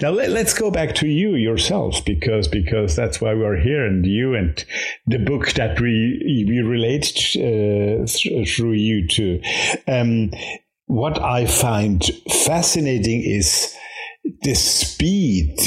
[0.00, 4.04] Now let, us go back to you yourself because because that's why we're here, and
[4.04, 4.62] you and
[5.06, 9.40] the book that we we relate uh, th- through you to.
[9.86, 10.30] Um,
[10.92, 12.04] what I find
[12.44, 13.74] fascinating is
[14.42, 15.58] the speed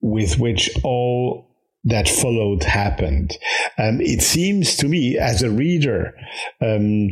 [0.00, 1.50] with which all
[1.84, 3.36] that followed happened.
[3.76, 6.14] Um, it seems to me, as a reader,
[6.62, 7.10] um,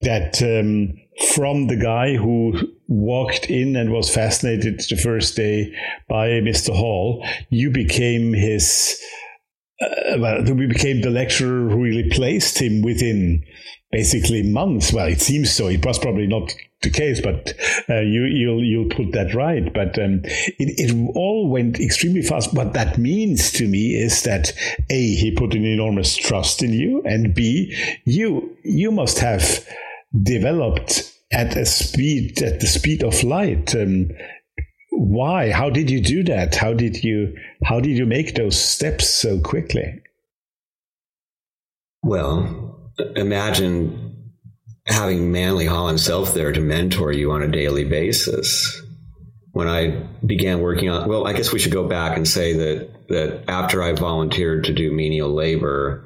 [0.00, 0.94] that um,
[1.34, 5.74] from the guy who walked in and was fascinated the first day
[6.08, 6.74] by Mr.
[6.74, 8.98] Hall, you became his.
[9.84, 13.44] Uh, well, we became the lecturer who really placed him within
[13.90, 14.92] basically months.
[14.92, 15.68] Well, it seems so.
[15.68, 17.54] It was probably not the case, but
[17.88, 19.72] uh, you, you'll you'll put that right.
[19.72, 22.54] But um, it, it all went extremely fast.
[22.54, 24.52] What that means to me is that
[24.90, 27.74] a he put an enormous trust in you, and b
[28.04, 29.66] you you must have
[30.22, 33.74] developed at a speed at the speed of light.
[33.74, 34.10] Um,
[34.96, 35.50] why?
[35.50, 36.54] How did you do that?
[36.54, 40.00] How did you how did you make those steps so quickly?
[42.02, 44.32] Well, imagine
[44.86, 48.82] having Manly Hall himself there to mentor you on a daily basis.
[49.52, 53.08] When I began working on, well, I guess we should go back and say that
[53.08, 56.04] that after I volunteered to do menial labor,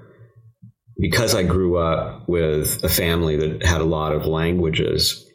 [0.99, 5.28] because I grew up with a family that had a lot of languages,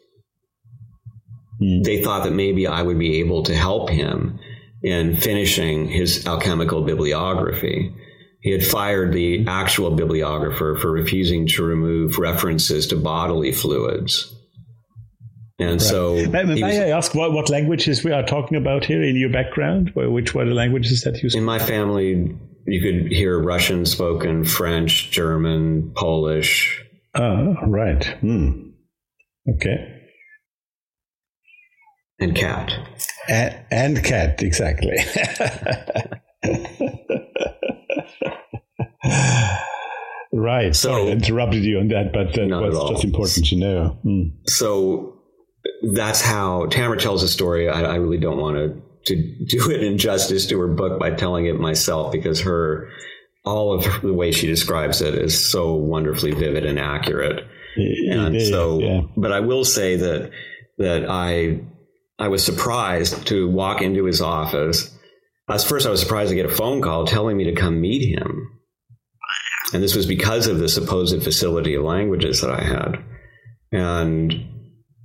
[1.62, 1.84] mm.
[1.84, 4.38] they thought that maybe I would be able to help him
[4.82, 7.94] in finishing his alchemical bibliography.
[8.40, 14.34] He had fired the actual bibliographer for refusing to remove references to bodily fluids.
[15.58, 15.80] And right.
[15.80, 19.16] so, may, may was, I ask what, what languages we are talking about here in
[19.16, 19.92] your background?
[19.94, 21.30] Which were the languages that you?
[21.30, 21.38] Speak?
[21.38, 22.36] In my family,
[22.66, 26.84] you could hear Russian spoken, French, German, Polish.
[27.14, 28.04] Oh, right.
[28.04, 28.70] Hmm.
[29.48, 30.03] Okay.
[32.20, 32.72] And cat.
[33.28, 34.96] And, and cat, exactly.
[40.32, 40.74] right.
[40.74, 43.98] So, Sorry, I interrupted you on that, but that was just important to know.
[44.04, 44.32] Mm.
[44.48, 45.18] So
[45.94, 47.68] that's how Tamra tells a story.
[47.68, 51.44] I, I really don't want to to do it injustice to her book by telling
[51.46, 52.88] it myself because her
[53.44, 57.44] all of the way she describes it is so wonderfully vivid and accurate.
[57.76, 59.02] It, and it so, yeah.
[59.16, 60.30] but I will say that
[60.78, 61.60] that I
[62.18, 64.96] I was surprised to walk into his office.
[65.48, 68.16] At first, I was surprised to get a phone call telling me to come meet
[68.16, 68.60] him,
[69.72, 73.04] and this was because of the supposed facility of languages that I had,
[73.72, 74.32] and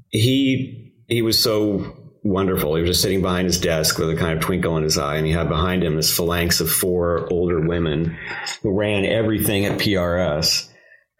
[0.09, 2.75] he he was so wonderful.
[2.75, 5.15] He was just sitting behind his desk with a kind of twinkle in his eye,
[5.15, 8.17] and he had behind him this phalanx of four older women
[8.61, 10.69] who ran everything at PRS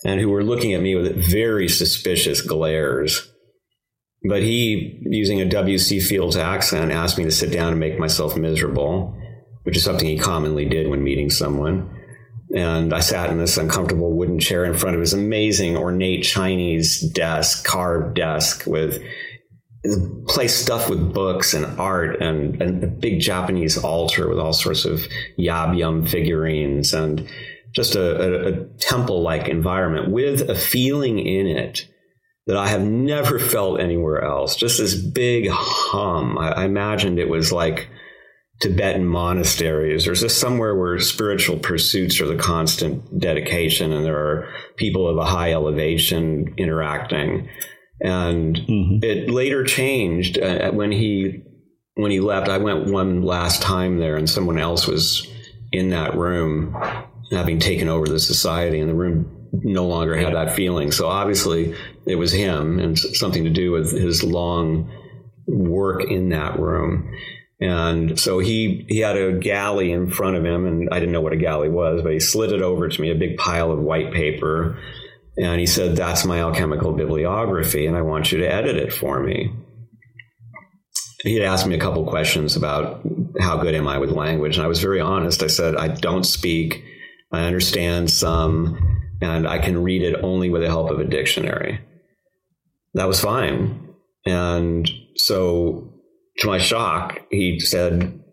[0.06, 3.32] and who were looking at me with very suspicious glares.
[4.24, 6.02] But he, using a W.C.
[6.02, 9.18] Fields accent, asked me to sit down and make myself miserable,
[9.64, 11.96] which is something he commonly did when meeting someone.
[12.54, 17.00] And I sat in this uncomfortable wooden chair in front of his amazing ornate Chinese
[17.00, 19.02] desk, carved desk with
[20.28, 24.84] place stuff with books and art and, and a big Japanese altar with all sorts
[24.84, 25.08] of
[25.38, 27.28] yab yum figurines and
[27.72, 31.88] just a, a, a temple like environment with a feeling in it
[32.50, 34.56] that I have never felt anywhere else.
[34.56, 36.38] Just this big hum.
[36.38, 37.88] I, I imagined it was like
[38.60, 44.50] Tibetan monasteries or just somewhere where spiritual pursuits are the constant dedication and there are
[44.76, 47.48] people of a high elevation interacting
[48.02, 49.04] and mm-hmm.
[49.04, 51.44] it later changed uh, when he
[51.96, 52.48] when he left.
[52.50, 55.28] I went one last time there, and someone else was
[55.72, 56.76] in that room,
[57.32, 60.92] having taken over the society, and the room no longer had that feeling.
[60.92, 61.76] So obviously,
[62.10, 64.92] it was him, and something to do with his long
[65.48, 67.14] work in that room.
[67.62, 71.22] And so he he had a galley in front of him, and I didn't know
[71.22, 73.80] what a galley was, but he slid it over to me, a big pile of
[73.80, 74.78] white paper
[75.38, 79.22] And he said, That's my alchemical bibliography, and I want you to edit it for
[79.22, 79.54] me.
[81.24, 83.02] He had asked me a couple questions about
[83.40, 84.56] how good am I with language.
[84.56, 85.44] And I was very honest.
[85.44, 86.82] I said, I don't speak,
[87.32, 88.78] I understand some,
[89.22, 91.82] and I can read it only with the help of a dictionary.
[92.94, 93.94] That was fine.
[94.26, 95.94] And so,
[96.40, 98.24] to my shock, he said,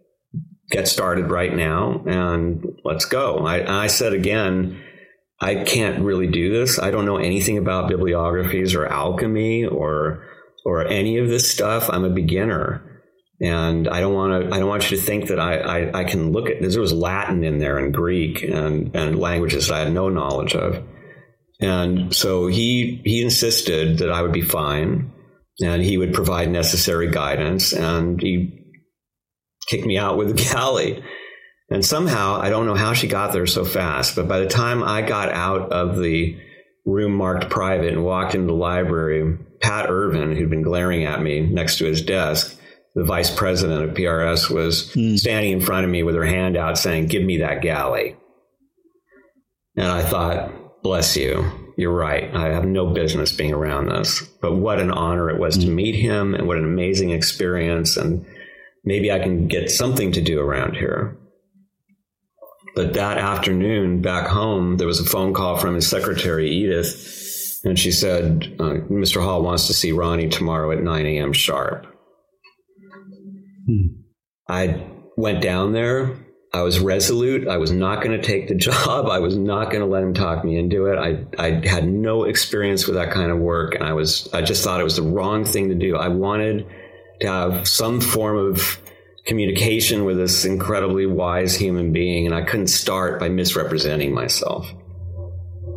[0.71, 3.47] Get started right now and let's go.
[3.47, 4.83] I, I said again,
[5.41, 6.81] I can't really do this.
[6.81, 10.27] I don't know anything about bibliographies or alchemy or
[10.65, 11.89] or any of this stuff.
[11.91, 12.83] I'm a beginner.
[13.41, 14.55] And I don't want to.
[14.55, 16.63] I don't want you to think that I, I, I can look at.
[16.63, 20.55] There was Latin in there and Greek and and languages that I had no knowledge
[20.55, 20.83] of,
[21.61, 25.13] and so he he insisted that I would be fine,
[25.61, 28.63] and he would provide necessary guidance, and he
[29.69, 31.03] kicked me out with the galley.
[31.69, 34.85] And somehow, I don't know how she got there so fast, but by the time
[34.85, 36.39] I got out of the
[36.85, 41.41] room marked private and walked into the library, Pat Irvin, who'd been glaring at me
[41.41, 42.57] next to his desk,
[42.95, 45.19] the vice president of PRS, was mm.
[45.19, 48.17] standing in front of me with her hand out saying, Give me that galley.
[49.77, 50.53] And I thought,
[50.87, 51.51] Bless you.
[51.76, 52.32] You're right.
[52.32, 54.22] I have no business being around this.
[54.41, 55.62] But what an honor it was mm.
[55.62, 57.97] to meet him and what an amazing experience.
[57.97, 58.24] And
[58.84, 61.16] maybe I can get something to do around here.
[62.76, 67.76] But that afternoon back home, there was a phone call from his secretary, Edith, and
[67.76, 69.20] she said, uh, Mr.
[69.20, 71.32] Hall wants to see Ronnie tomorrow at 9 a.m.
[71.32, 71.84] sharp.
[73.66, 73.87] Hmm.
[74.49, 76.26] I went down there.
[76.57, 77.47] I was resolute.
[77.49, 79.07] I was not going to take the job.
[79.07, 80.99] I was not going to let him talk me into it.
[80.99, 83.75] I, I had no experience with that kind of work.
[83.75, 85.97] And I was, I just thought it was the wrong thing to do.
[85.97, 86.67] I wanted
[87.21, 88.81] to have some form of
[89.27, 94.73] communication with this incredibly wise human being, and I couldn't start by misrepresenting myself.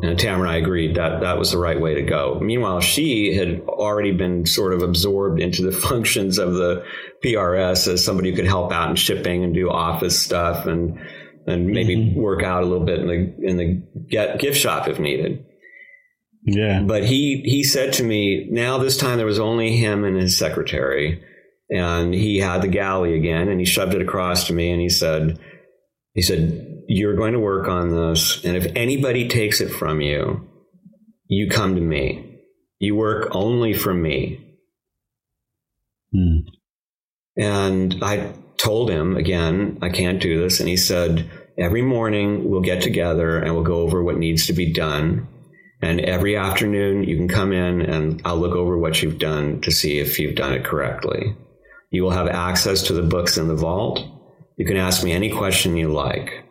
[0.01, 2.39] And Tamra and I agreed that that was the right way to go.
[2.41, 6.85] Meanwhile, she had already been sort of absorbed into the functions of the
[7.23, 10.99] PRS as somebody who could help out in shipping and do office stuff and
[11.47, 12.19] and maybe mm-hmm.
[12.19, 15.45] work out a little bit in the in the get, gift shop if needed.
[16.43, 16.81] Yeah.
[16.81, 20.37] But he he said to me, now this time there was only him and his
[20.37, 21.23] secretary
[21.69, 24.89] and he had the galley again and he shoved it across to me and he
[24.89, 25.39] said
[26.13, 30.47] he said you're going to work on this and if anybody takes it from you
[31.27, 32.39] you come to me
[32.79, 34.57] you work only for me
[36.11, 36.39] hmm.
[37.37, 42.61] and i told him again i can't do this and he said every morning we'll
[42.61, 45.27] get together and we'll go over what needs to be done
[45.81, 49.71] and every afternoon you can come in and i'll look over what you've done to
[49.71, 51.35] see if you've done it correctly
[51.91, 53.99] you will have access to the books in the vault.
[54.57, 56.45] You can ask me any question you like.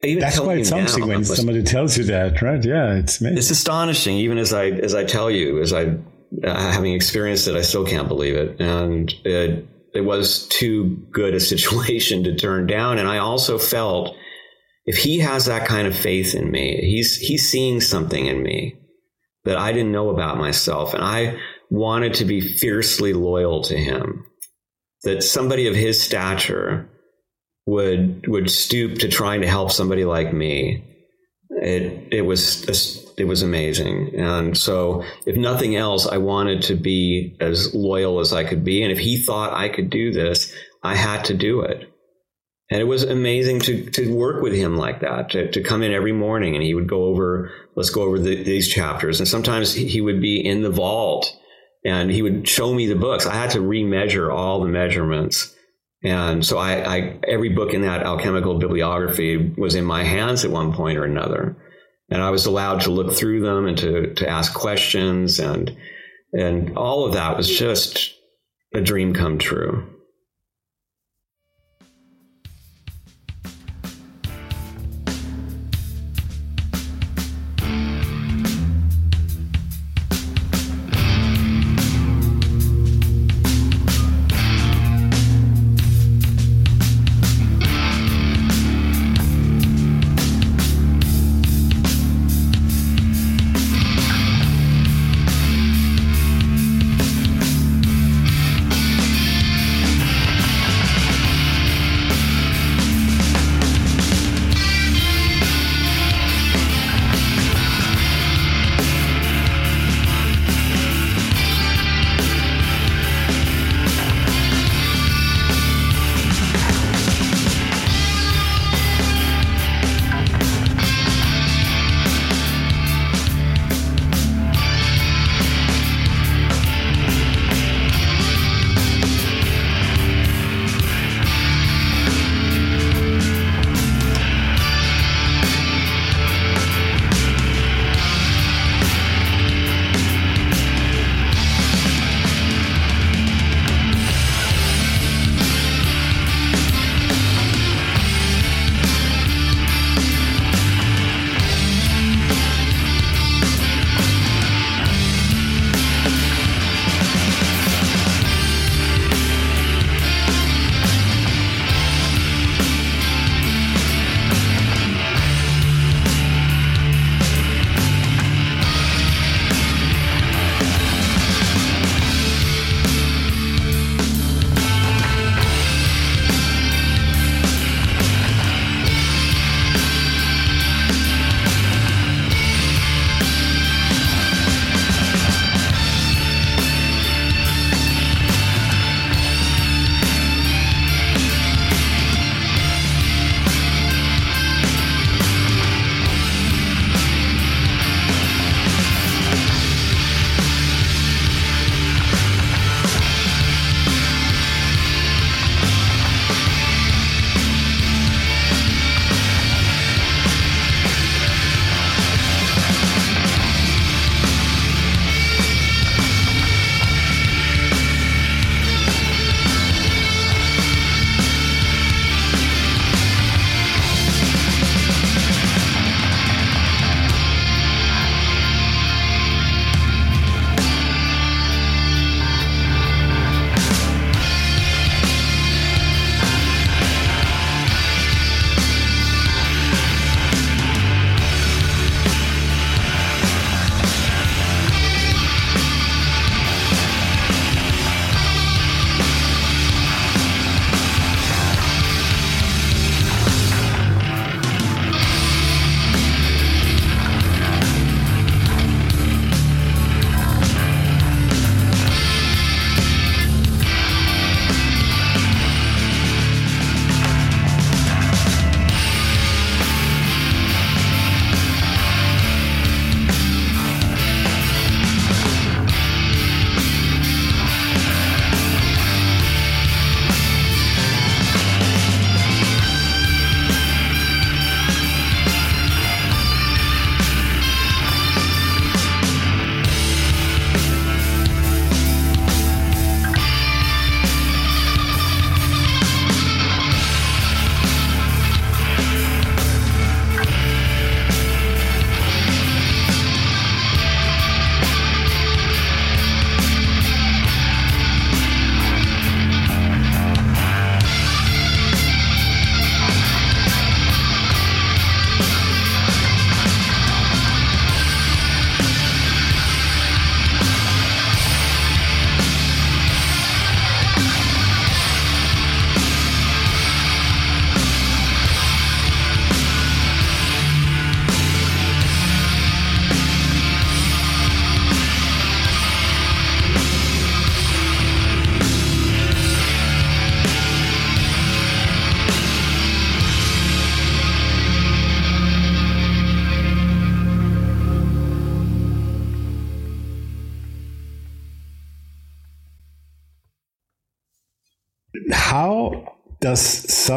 [0.00, 2.64] That's why it's something now, when somebody tells you that, right?
[2.64, 3.38] Yeah, it's amazing.
[3.38, 4.16] It's astonishing.
[4.18, 5.96] Even as I as I tell you, as I
[6.44, 11.34] uh, having experienced it, I still can't believe it, and it it was too good
[11.34, 12.98] a situation to turn down.
[12.98, 14.14] And I also felt
[14.86, 18.78] if he has that kind of faith in me, he's he's seeing something in me
[19.44, 20.94] that I didn't know about myself.
[20.94, 21.38] And I
[21.70, 24.24] wanted to be fiercely loyal to him.
[25.04, 26.88] That somebody of his stature
[27.68, 30.84] would would stoop to trying to help somebody like me.
[31.50, 32.66] It it was
[33.18, 34.14] it was amazing.
[34.16, 38.82] And so if nothing else, I wanted to be as loyal as I could be.
[38.82, 41.92] And if he thought I could do this, I had to do it.
[42.70, 45.92] And it was amazing to, to work with him like that, to, to come in
[45.92, 49.20] every morning and he would go over, let's go over the, these chapters.
[49.20, 51.34] And sometimes he would be in the vault
[51.84, 53.24] and he would show me the books.
[53.24, 55.54] I had to remeasure all the measurements.
[56.02, 60.50] And so I, I, every book in that alchemical bibliography was in my hands at
[60.50, 61.56] one point or another.
[62.08, 65.76] And I was allowed to look through them and to, to ask questions and,
[66.32, 68.14] and all of that was just
[68.74, 69.97] a dream come true.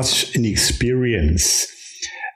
[0.03, 1.67] Such an experience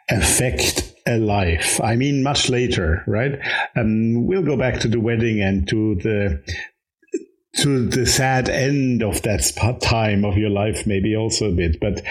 [0.09, 1.79] affect a life?
[1.81, 3.39] I mean, much later, right?
[3.75, 6.43] Um, we'll go back to the wedding and to the
[7.57, 11.79] to the sad end of that time of your life, maybe also a bit.
[11.79, 12.01] But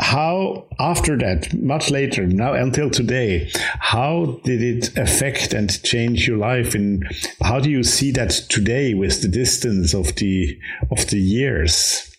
[0.00, 3.50] how, after that, much later, now until today,
[3.80, 6.74] how did it affect and change your life?
[6.74, 7.04] And
[7.42, 10.58] how do you see that today with the distance of the
[10.90, 12.13] of the years?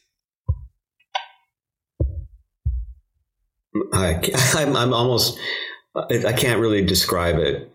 [3.94, 4.22] I,
[4.56, 5.38] I'm, I'm almost,
[5.96, 7.72] I can't really describe it,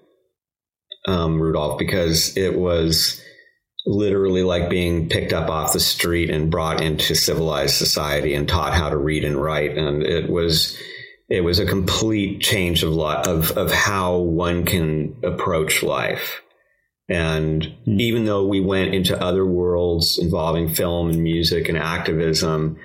[1.07, 3.20] um, Rudolf, because it was
[3.86, 8.74] literally like being picked up off the street and brought into civilized society and taught
[8.74, 9.76] how to read and write.
[9.76, 10.76] And it was,
[11.28, 16.42] it was a complete change of lot of, of how one can approach life.
[17.09, 18.01] And mm.
[18.01, 22.78] even though we went into other worlds involving film and music and activism,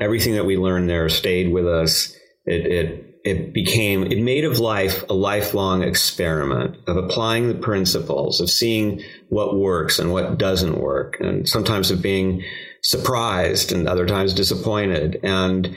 [0.00, 2.15] everything that we learned there stayed with us.
[2.46, 8.40] It, it it became it made of life a lifelong experiment of applying the principles
[8.40, 12.44] of seeing what works and what doesn't work and sometimes of being
[12.82, 15.18] surprised and other times disappointed.
[15.22, 15.76] And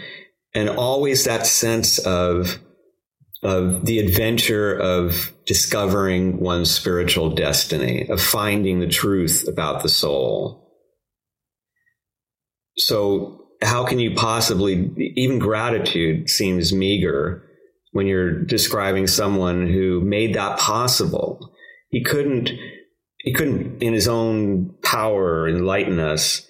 [0.53, 2.59] and always that sense of
[3.41, 10.71] of the adventure of discovering one's spiritual destiny of finding the truth about the soul.
[12.77, 17.43] So how can you possibly even gratitude seems meager
[17.91, 21.53] when you're describing someone who made that possible.
[21.89, 22.51] He couldn't
[23.19, 26.45] he couldn't in his own power enlighten us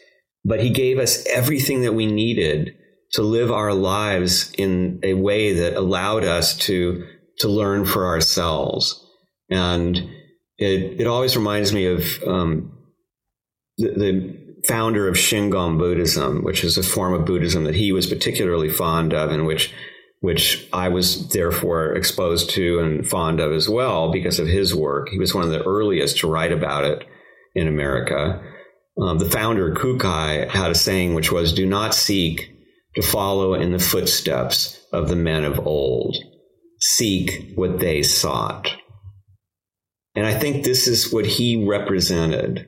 [0.45, 2.75] but he gave us everything that we needed
[3.13, 7.05] to live our lives in a way that allowed us to
[7.39, 9.05] to learn for ourselves.
[9.49, 9.97] And
[10.57, 12.71] it it always reminds me of um,
[13.77, 14.38] the, the
[14.69, 19.13] founder of Shingon Buddhism, which is a form of Buddhism that he was particularly fond
[19.13, 19.73] of, and which
[20.21, 25.07] which I was therefore exposed to and fond of as well because of his work.
[25.09, 27.05] He was one of the earliest to write about it
[27.55, 28.43] in America.
[29.01, 32.51] Um, the founder Kukai had a saying which was, "Do not seek
[32.95, 36.15] to follow in the footsteps of the men of old.
[36.79, 38.71] Seek what they sought."
[40.15, 42.67] And I think this is what he represented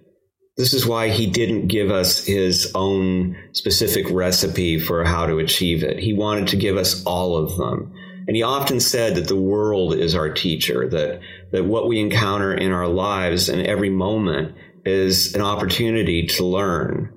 [0.62, 5.84] this is why he didn't give us his own specific recipe for how to achieve
[5.84, 5.98] it.
[5.98, 7.92] He wanted to give us all of them.
[8.28, 11.20] And he often said that the world is our teacher, that,
[11.52, 14.56] that what we encounter in our lives and every moment
[14.86, 17.12] is an opportunity to learn.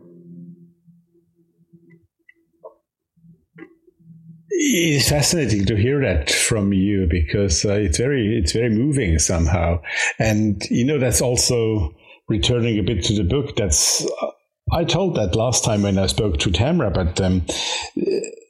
[4.48, 9.82] It's fascinating to hear that from you because uh, it's very it's very moving somehow,
[10.18, 11.94] and you know that's also
[12.28, 14.06] returning a bit to the book, that's
[14.72, 17.44] I told that last time when I spoke to Tamra, but um,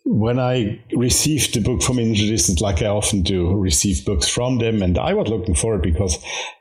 [0.05, 4.59] when I received the book from Inner Traditions, like I often do, receive books from
[4.59, 6.19] them, and I was looking for it because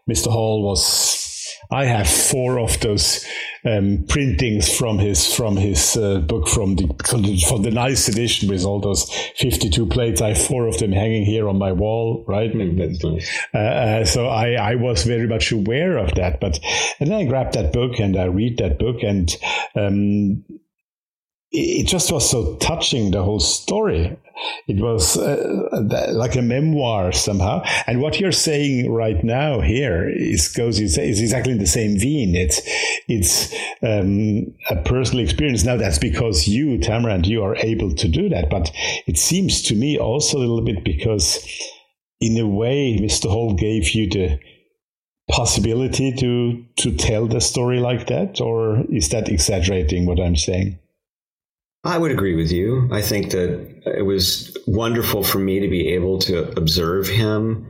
[0.09, 0.31] Mr.
[0.31, 0.83] Hall was
[1.73, 3.25] I have four of those
[3.65, 6.87] um, printings from his from his uh, book from the
[7.47, 10.21] from the nice edition with all those fifty two plates.
[10.21, 12.53] I have four of them hanging here on my wall, right?
[12.53, 16.59] Mm, uh, uh, so I I was very much aware of that, but
[16.99, 19.29] and then I grabbed that book and I read that book and.
[19.75, 20.43] Um,
[21.53, 24.17] it just was so touching the whole story.
[24.67, 27.61] It was uh, like a memoir somehow.
[27.85, 32.35] And what you're saying right now here is goes is, exactly in the same vein.
[32.35, 32.61] It's
[33.07, 35.63] it's um, a personal experience.
[35.63, 38.49] Now that's because you tamra and you are able to do that.
[38.49, 38.71] But
[39.05, 41.47] it seems to me also a little bit because
[42.23, 44.39] in a way mr hall gave you the
[45.29, 50.79] possibility to to tell the story like that or is that exaggerating what i'm saying
[51.83, 52.87] I would agree with you.
[52.91, 57.69] I think that it was wonderful for me to be able to observe him,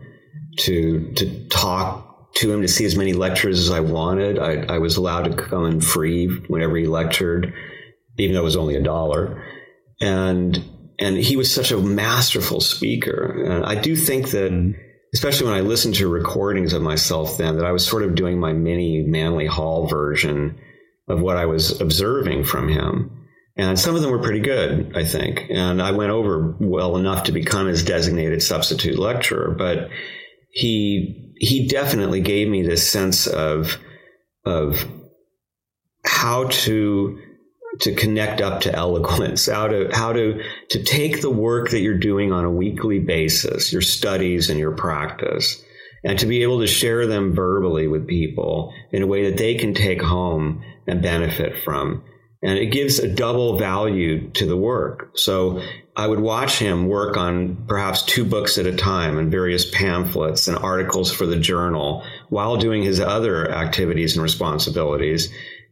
[0.59, 4.37] to to talk to him, to see as many lectures as I wanted.
[4.37, 7.53] I, I was allowed to come in free whenever he lectured,
[8.19, 9.43] even though it was only a dollar.
[9.99, 10.63] And
[10.99, 13.43] and he was such a masterful speaker.
[13.43, 14.79] And I do think that, mm-hmm.
[15.15, 18.39] especially when I listened to recordings of myself then, that I was sort of doing
[18.39, 20.55] my mini Manly Hall version
[21.07, 23.22] of what I was observing from him
[23.55, 25.45] and some of them were pretty good, I think.
[25.49, 29.89] And I went over well enough to become his designated substitute lecturer, but
[30.49, 33.77] he he definitely gave me this sense of
[34.45, 34.85] of
[36.05, 37.19] how to
[37.81, 41.97] to connect up to eloquence, how to how to to take the work that you're
[41.97, 45.61] doing on a weekly basis, your studies and your practice,
[46.03, 49.55] and to be able to share them verbally with people in a way that they
[49.55, 52.03] can take home and benefit from
[52.43, 55.11] and it gives a double value to the work.
[55.15, 55.61] So
[55.95, 60.47] I would watch him work on perhaps two books at a time and various pamphlets
[60.49, 65.29] and articles for the journal while doing his other activities and responsibilities.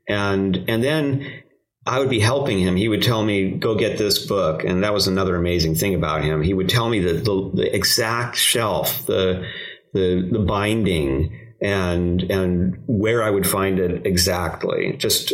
[0.07, 1.43] And, and then
[1.86, 2.78] I would be helping him.
[2.78, 4.63] He would tell me, go get this book.
[4.63, 6.41] And that was another amazing thing about him.
[6.41, 9.45] He would tell me the, the, the exact shelf, the,
[9.93, 15.34] the, the binding and, and where I would find it exactly, just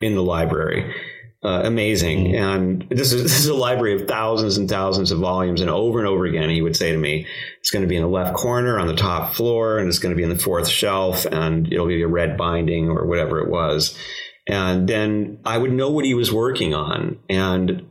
[0.00, 0.94] in the library
[1.42, 2.26] uh, amazing.
[2.26, 2.42] Mm-hmm.
[2.42, 5.60] And this is this is a library of thousands and thousands of volumes.
[5.60, 7.26] And over and over again, he would say to me,
[7.60, 10.14] "It's going to be in the left corner on the top floor, and it's going
[10.14, 13.48] to be in the fourth shelf, and it'll be a red binding or whatever it
[13.48, 13.96] was."
[14.46, 17.86] And then I would know what he was working on, and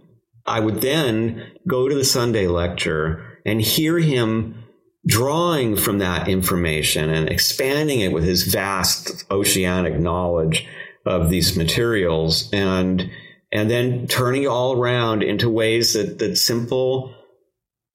[0.45, 4.64] I would then go to the Sunday lecture and hear him
[5.07, 10.68] drawing from that information and expanding it with his vast oceanic knowledge
[11.06, 13.10] of these materials and
[13.52, 17.16] and then turning all around into ways that, that simple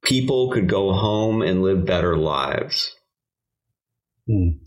[0.03, 2.95] people could go home and live better lives.
[4.27, 4.59] Hmm.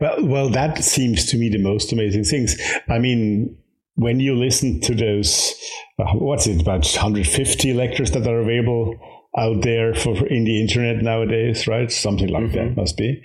[0.00, 2.56] Well, well, that seems to me the most amazing things.
[2.88, 3.56] I mean,
[3.94, 5.54] when you listen to those,
[5.98, 8.98] uh, what's it, about 150 lectures that are available
[9.36, 11.90] out there for in the internet nowadays, right?
[11.92, 12.56] Something like mm-hmm.
[12.56, 13.22] that must be.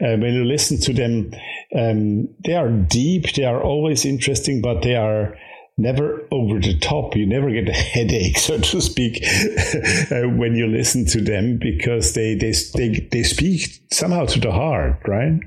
[0.00, 1.32] Uh, when you listen to them,
[1.76, 5.36] um, they are deep, they are always interesting, but they are
[5.78, 7.16] never over the top.
[7.16, 9.24] You never get a headache, so to speak,
[10.10, 14.52] uh, when you listen to them because they, they, they, they speak somehow to the
[14.52, 15.40] heart, right?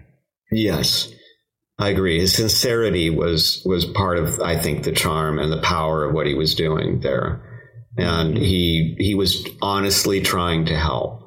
[0.52, 1.12] Yes.
[1.78, 2.20] I agree.
[2.20, 6.26] His sincerity was was part of, I think, the charm and the power of what
[6.26, 7.45] he was doing there,
[7.98, 11.22] and he he was honestly trying to help.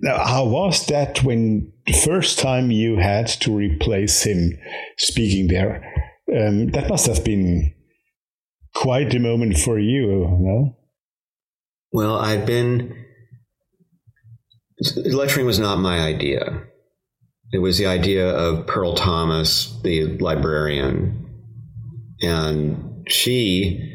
[0.00, 4.58] Now, how was that when the first time you had to replace him
[4.98, 5.84] speaking there?
[6.28, 7.72] Um, that must have been
[8.74, 10.76] quite a moment for you, no?
[11.92, 12.96] Well, I've been.
[14.96, 16.64] Lecturing was not my idea.
[17.52, 21.18] It was the idea of Pearl Thomas, the librarian.
[22.22, 23.91] And she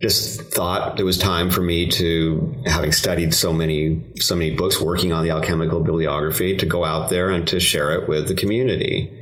[0.00, 4.80] just thought it was time for me to, having studied so many, so many books,
[4.80, 8.34] working on the alchemical bibliography, to go out there and to share it with the
[8.34, 9.16] community.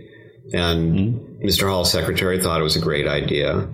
[0.52, 1.46] And mm-hmm.
[1.46, 1.68] Mr.
[1.68, 3.68] Hall's secretary thought it was a great idea.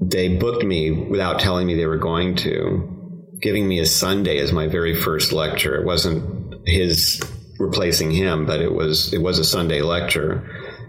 [0.00, 4.52] They booked me without telling me they were going to, giving me a Sunday as
[4.52, 5.76] my very first lecture.
[5.76, 7.22] It wasn't his
[7.60, 10.44] replacing him, but it was it was a Sunday lecture,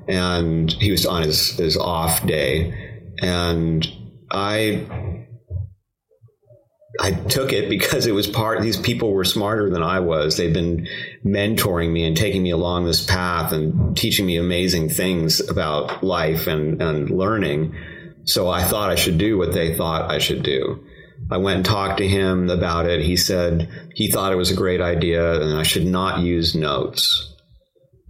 [0.08, 3.88] and he was on his his off day, and
[4.32, 5.26] I
[7.00, 10.38] I took it because it was part, these people were smarter than I was.
[10.38, 10.88] They've been
[11.26, 16.48] mentoring me and taking me along this path and teaching me amazing things about life
[16.48, 17.76] and, and learning.
[18.24, 20.86] So I thought I should do what they thought I should do.
[21.30, 23.02] I went and talked to him about it.
[23.02, 27.34] He said he thought it was a great idea and I should not use notes.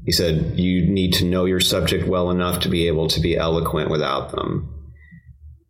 [0.06, 3.36] He said, You need to know your subject well enough to be able to be
[3.36, 4.75] eloquent without them.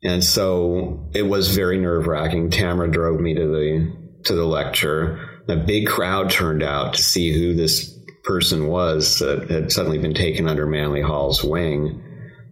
[0.06, 2.51] And so it was very nerve wracking.
[2.51, 5.41] Tamra drove me to the to the lecture.
[5.47, 7.91] A big crowd turned out to see who this
[8.24, 12.03] person was that had suddenly been taken under Manly Hall's wing.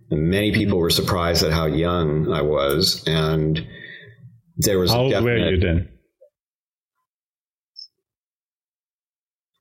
[0.10, 3.68] And many people were surprised at how young I was, and
[4.58, 5.90] there was how old were you then?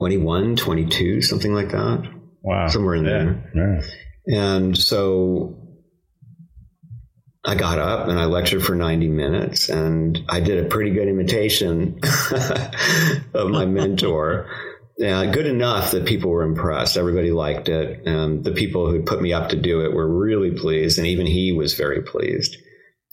[0.01, 2.11] 21, 22, something like that.
[2.43, 2.68] Wow.
[2.68, 3.11] Somewhere in yeah.
[3.11, 3.82] there.
[4.26, 4.38] Yeah.
[4.40, 5.61] And so
[7.45, 11.09] I got up and I lectured for 90 minutes and I did a pretty good
[11.09, 11.99] imitation
[13.34, 14.49] of my mentor.
[14.97, 16.97] Yeah, good enough that people were impressed.
[16.97, 18.07] Everybody liked it.
[18.07, 20.99] And the people who put me up to do it were really pleased.
[20.99, 22.57] And even he was very pleased.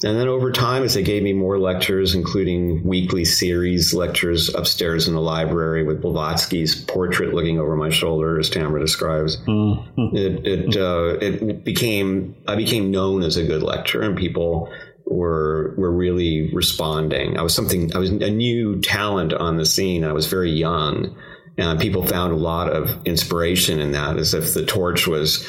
[0.01, 5.09] And then over time, as they gave me more lectures, including weekly series lectures upstairs
[5.09, 10.15] in the library with Blavatsky's portrait looking over my shoulder, as Tamra describes, mm-hmm.
[10.15, 14.71] it it, uh, it became I became known as a good lecturer, and people
[15.05, 17.37] were were really responding.
[17.37, 20.05] I was something I was a new talent on the scene.
[20.05, 21.17] I was very young,
[21.57, 25.45] and people found a lot of inspiration in that, as if the torch was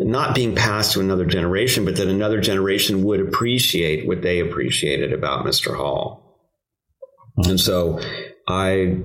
[0.00, 5.12] not being passed to another generation, but that another generation would appreciate what they appreciated
[5.12, 5.76] about Mr.
[5.76, 6.38] Hall.
[7.38, 8.00] And so
[8.46, 8.98] I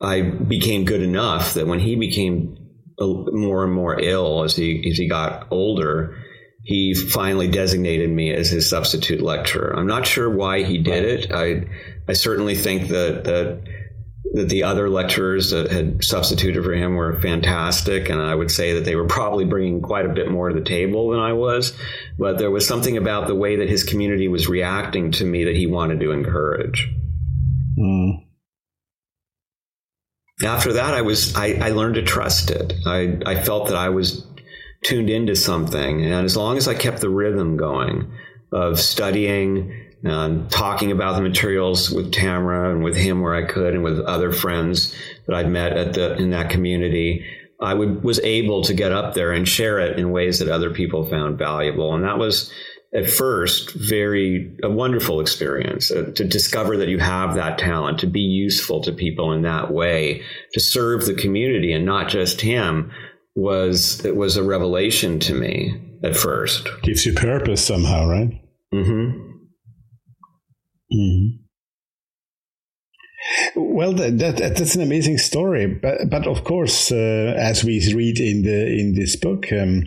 [0.00, 2.58] I became good enough that when he became
[2.98, 6.16] more and more ill as he as he got older,
[6.62, 9.74] he finally designated me as his substitute lecturer.
[9.76, 11.32] I'm not sure why he did it.
[11.32, 11.64] I
[12.08, 13.62] I certainly think that that
[14.36, 18.74] that the other lecturers that had substituted for him were fantastic, and I would say
[18.74, 21.72] that they were probably bringing quite a bit more to the table than I was.
[22.18, 25.56] But there was something about the way that his community was reacting to me that
[25.56, 26.88] he wanted to encourage.
[27.78, 28.24] Mm.
[30.44, 32.74] After that, I was I, I learned to trust it.
[32.84, 34.26] I, I felt that I was
[34.84, 38.12] tuned into something, and as long as I kept the rhythm going
[38.52, 43.74] of studying and talking about the materials with Tamra and with him where I could,
[43.74, 44.94] and with other friends
[45.26, 47.24] that I'd met at the in that community,
[47.60, 50.70] I would was able to get up there and share it in ways that other
[50.70, 52.52] people found valuable, and that was
[52.94, 58.06] at first very a wonderful experience uh, to discover that you have that talent to
[58.06, 60.22] be useful to people in that way
[60.52, 62.92] to serve the community and not just him
[63.34, 66.68] was it was a revelation to me at first.
[66.82, 68.40] Gives you purpose somehow right?
[68.72, 69.25] Mm-hmm
[70.92, 71.46] mm-hmm
[73.54, 78.20] well, that, that, that's an amazing story, but but of course, uh, as we read
[78.20, 79.84] in the in this book, um,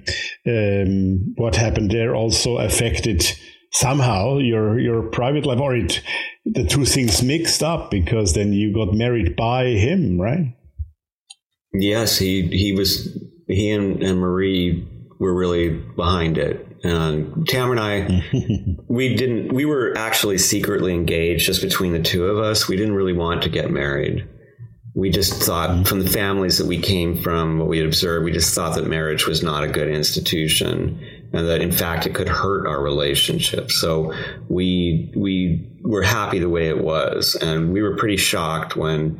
[0.47, 3.23] um, what happened there also affected
[3.71, 6.01] somehow your your private life, or it
[6.45, 10.55] the two things mixed up because then you got married by him, right?
[11.73, 14.87] Yes, he he was he and, and Marie
[15.19, 16.65] were really behind it.
[16.83, 18.23] And Tam and I,
[18.87, 22.67] we didn't, we were actually secretly engaged just between the two of us.
[22.67, 24.27] We didn't really want to get married.
[24.95, 28.31] We just thought from the families that we came from, what we had observed, we
[28.31, 30.99] just thought that marriage was not a good institution
[31.31, 33.71] and that in fact it could hurt our relationship.
[33.71, 34.13] So
[34.49, 37.35] we, we were happy the way it was.
[37.35, 39.19] And we were pretty shocked when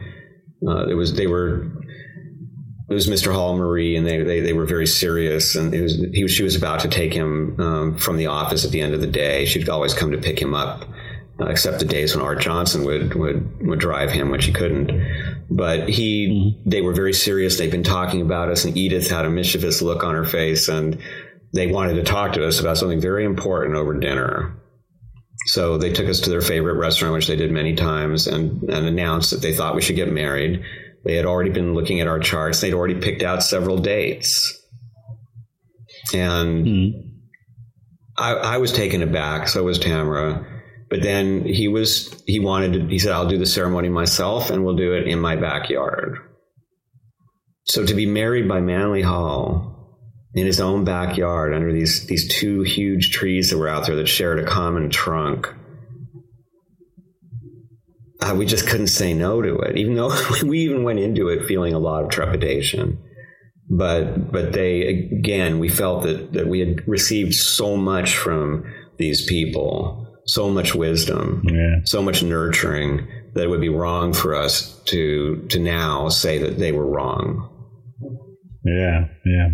[0.67, 1.71] uh, it was, they were
[2.89, 3.31] it was Mr.
[3.31, 5.55] Hall and Marie, and they, they, they were very serious.
[5.55, 8.65] And it was, he was, she was about to take him um, from the office
[8.65, 9.45] at the end of the day.
[9.45, 10.85] She'd always come to pick him up,
[11.39, 14.89] uh, except the days when Art Johnson would, would, would drive him when she couldn't.
[15.51, 16.69] But he, mm-hmm.
[16.69, 17.59] they were very serious.
[17.59, 20.99] They'd been talking about us, and Edith had a mischievous look on her face, and
[21.53, 24.55] they wanted to talk to us about something very important over dinner.
[25.45, 28.87] So they took us to their favorite restaurant, which they did many times, and, and
[28.87, 30.63] announced that they thought we should get married
[31.03, 32.61] they had already been looking at our charts.
[32.61, 34.55] They'd already picked out several dates.
[36.13, 37.11] And mm.
[38.17, 39.47] I, I, was taken aback.
[39.47, 40.45] So was Tamra.
[40.89, 44.65] But then he was, he wanted to, he said, I'll do the ceremony myself and
[44.65, 46.17] we'll do it in my backyard.
[47.65, 49.99] So to be married by Manly Hall
[50.33, 54.07] in his own backyard under these, these two huge trees that were out there that
[54.07, 55.53] shared a common trunk
[58.21, 60.13] uh, we just couldn't say no to it, even though
[60.43, 62.99] we even went into it feeling a lot of trepidation.
[63.69, 68.65] But but they again, we felt that that we had received so much from
[68.97, 71.77] these people, so much wisdom, yeah.
[71.85, 76.57] so much nurturing that it would be wrong for us to to now say that
[76.57, 77.47] they were wrong.
[78.65, 79.49] Yeah, yeah.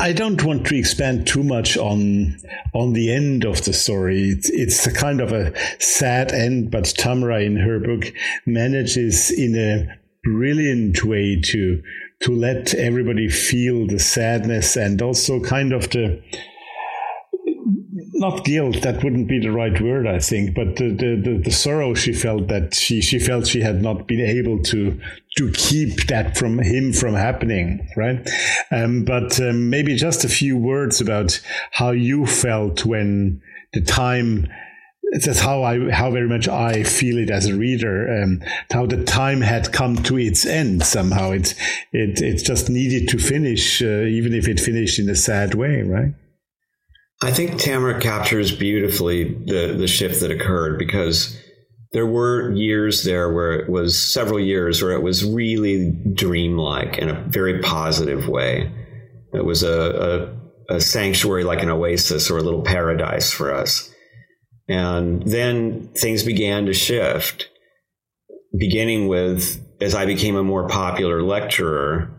[0.00, 2.38] I don't want to expand too much on
[2.72, 4.30] on the end of the story.
[4.30, 8.12] It's, it's a kind of a sad end, but Tamra in her book
[8.46, 11.82] manages in a brilliant way to
[12.20, 16.22] to let everybody feel the sadness and also kind of the
[18.18, 21.94] not guilt that wouldn't be the right word i think but the, the, the, sorrow
[21.94, 25.00] she felt that she, she felt she had not been able to
[25.36, 28.28] to keep that from him from happening right
[28.70, 31.40] um, but um, maybe just a few words about
[31.70, 33.40] how you felt when
[33.72, 34.48] the time
[35.12, 38.22] that's how I how very much I feel it as a reader.
[38.22, 41.30] Um, how the time had come to its end somehow.
[41.30, 41.54] It
[41.92, 45.82] it it just needed to finish, uh, even if it finished in a sad way,
[45.82, 46.12] right?
[47.20, 51.36] I think Tamra captures beautifully the the shift that occurred because
[51.92, 57.08] there were years there where it was several years where it was really dreamlike in
[57.08, 58.70] a very positive way.
[59.32, 60.36] It was a,
[60.70, 63.92] a, a sanctuary like an oasis or a little paradise for us.
[64.68, 67.48] And then things began to shift,
[68.56, 72.14] beginning with as I became a more popular lecturer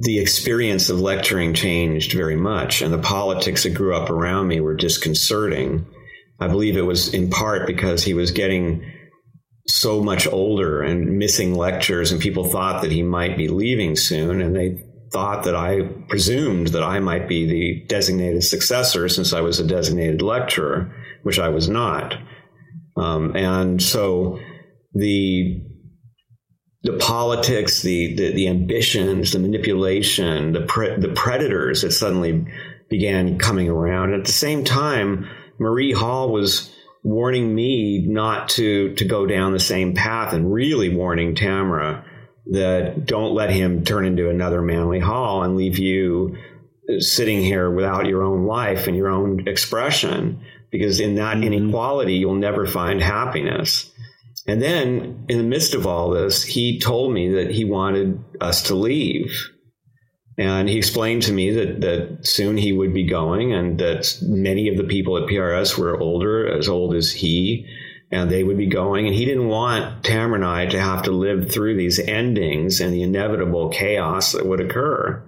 [0.00, 4.60] the experience of lecturing changed very much, and the politics that grew up around me
[4.60, 5.86] were disconcerting.
[6.38, 8.92] I believe it was in part because he was getting
[9.66, 14.40] so much older and missing lectures, and people thought that he might be leaving soon,
[14.40, 19.40] and they thought that I presumed that I might be the designated successor since I
[19.40, 22.14] was a designated lecturer, which I was not.
[22.96, 24.38] Um, and so
[24.92, 25.62] the
[26.82, 32.46] the politics, the, the, the ambitions, the manipulation, the pre- the predators that suddenly
[32.88, 34.12] began coming around.
[34.12, 39.52] And at the same time, Marie Hall was warning me not to to go down
[39.52, 42.04] the same path and really warning Tamra
[42.50, 46.36] that don't let him turn into another Manly Hall and leave you
[46.98, 51.52] sitting here without your own life and your own expression because in that mm-hmm.
[51.52, 53.92] inequality you'll never find happiness.
[54.48, 58.62] And then in the midst of all this, he told me that he wanted us
[58.64, 59.30] to leave.
[60.38, 64.68] And he explained to me that, that soon he would be going and that many
[64.68, 67.66] of the people at PRS were older, as old as he,
[68.10, 69.06] and they would be going.
[69.06, 72.94] And he didn't want Tamra and I to have to live through these endings and
[72.94, 75.22] the inevitable chaos that would occur.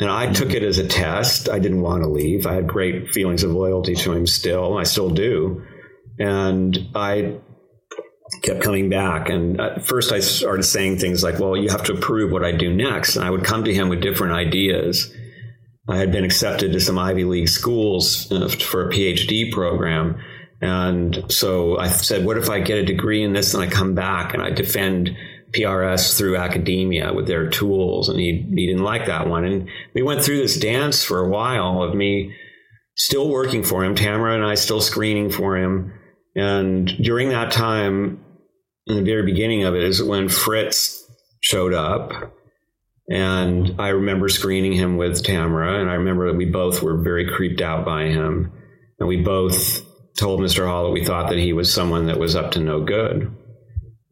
[0.00, 0.34] And I mm-hmm.
[0.34, 1.48] took it as a test.
[1.48, 2.44] I didn't want to leave.
[2.44, 4.78] I had great feelings of loyalty to him still.
[4.78, 5.62] I still do.
[6.18, 7.38] And I
[8.42, 9.28] kept coming back.
[9.28, 12.52] And at first, I started saying things like, well, you have to approve what I
[12.52, 13.16] do next.
[13.16, 15.12] And I would come to him with different ideas.
[15.88, 20.20] I had been accepted to some Ivy League schools uh, for a PhD program.
[20.60, 23.94] And so I said, what if I get a degree in this and I come
[23.94, 25.16] back and I defend
[25.52, 28.08] PRS through academia with their tools?
[28.08, 29.44] And he, he didn't like that one.
[29.44, 32.34] And we went through this dance for a while of me
[32.94, 35.94] still working for him, Tamra and I still screening for him.
[36.36, 38.22] And during that time,
[38.86, 41.04] in the very beginning of it is when Fritz
[41.40, 42.34] showed up.
[43.08, 47.28] And I remember screening him with Tamra, and I remember that we both were very
[47.28, 48.52] creeped out by him.
[49.00, 49.84] And we both
[50.16, 50.66] told Mr.
[50.66, 53.34] Hall that we thought that he was someone that was up to no good.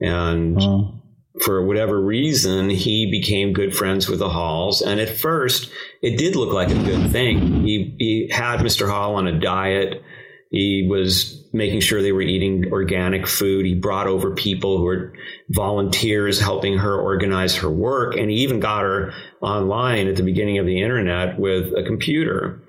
[0.00, 1.00] And mm.
[1.44, 4.82] for whatever reason, he became good friends with the Halls.
[4.82, 5.70] And at first,
[6.02, 7.64] it did look like a good thing.
[7.64, 8.88] He, he had Mr.
[8.90, 10.02] Hall on a diet
[10.50, 13.64] he was making sure they were eating organic food.
[13.64, 15.14] He brought over people who were
[15.51, 18.16] volunteers helping her organize her work.
[18.16, 22.62] And he even got her online at the beginning of the internet with a computer.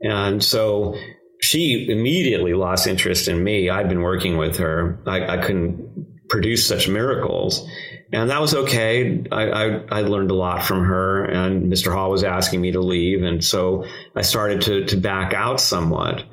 [0.00, 0.94] And so
[1.40, 3.68] she immediately lost interest in me.
[3.68, 5.00] I'd been working with her.
[5.06, 7.66] I, I couldn't produce such miracles.
[8.12, 9.24] And that was okay.
[9.30, 11.92] I, I, I, learned a lot from her, and Mr.
[11.92, 13.22] Hall was asking me to leave.
[13.22, 13.84] And so
[14.16, 16.24] I started to, to back out somewhat.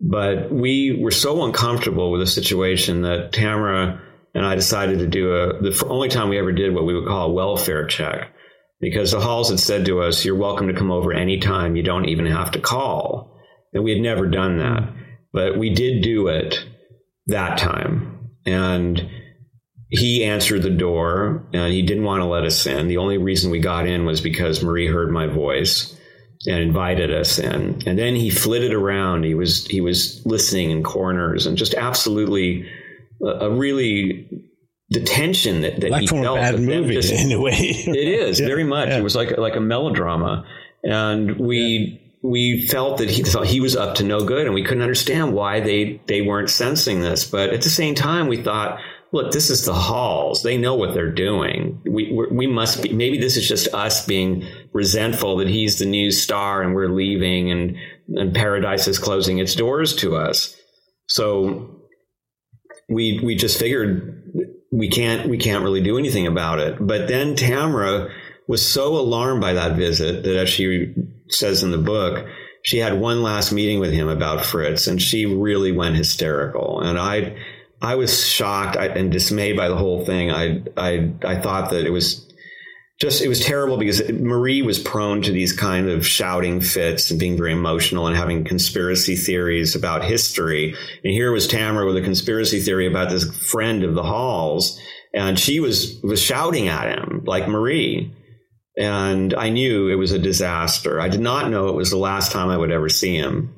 [0.00, 4.00] But we were so uncomfortable with the situation that Tamra
[4.34, 7.08] and I decided to do a the only time we ever did what we would
[7.08, 8.32] call a welfare check
[8.80, 11.74] because the halls had said to us, "You're welcome to come over anytime.
[11.74, 13.36] You don't even have to call."
[13.72, 14.92] And we had never done that,
[15.32, 16.64] but we did do it
[17.26, 19.04] that time, and
[19.90, 22.88] he answered the door and he didn't want to let us in.
[22.88, 25.97] The only reason we got in was because Marie heard my voice
[26.46, 27.82] and invited us in.
[27.86, 29.24] And then he flitted around.
[29.24, 32.68] He was he was listening in corners and just absolutely
[33.22, 34.28] a, a really
[34.90, 36.38] the tension that, that like he from felt.
[36.38, 37.52] a bad movie just, in a way.
[37.52, 38.88] it is yeah, very much.
[38.88, 38.98] Yeah.
[38.98, 40.44] It was like like a melodrama,
[40.82, 41.58] and we.
[41.58, 42.04] Yeah.
[42.20, 45.34] We felt that he thought he was up to no good, and we couldn't understand
[45.34, 47.24] why they they weren't sensing this.
[47.24, 48.80] But at the same time, we thought,
[49.12, 50.42] look, this is the halls.
[50.42, 51.80] They know what they're doing.
[51.84, 52.92] We we must be.
[52.92, 57.50] Maybe this is just us being resentful that he's the new star and we're leaving,
[57.50, 57.76] and
[58.14, 60.56] and paradise is closing its doors to us.
[61.06, 61.82] So
[62.88, 64.32] we we just figured
[64.72, 66.76] we can't we can't really do anything about it.
[66.80, 68.10] But then Tamra
[68.46, 70.94] was so alarmed by that visit that, as she
[71.28, 72.26] says in the book,
[72.62, 76.80] she had one last meeting with him about Fritz, and she really went hysterical.
[76.80, 77.36] And I
[77.80, 80.30] I was shocked and dismayed by the whole thing.
[80.30, 82.24] I, I, I thought that it was
[83.00, 87.20] just, it was terrible because Marie was prone to these kind of shouting fits and
[87.20, 90.74] being very emotional and having conspiracy theories about history.
[91.04, 94.80] And here was Tamra with a conspiracy theory about this friend of the Halls.
[95.14, 98.12] And she was, was shouting at him like Marie.
[98.76, 101.00] And I knew it was a disaster.
[101.00, 103.54] I did not know it was the last time I would ever see him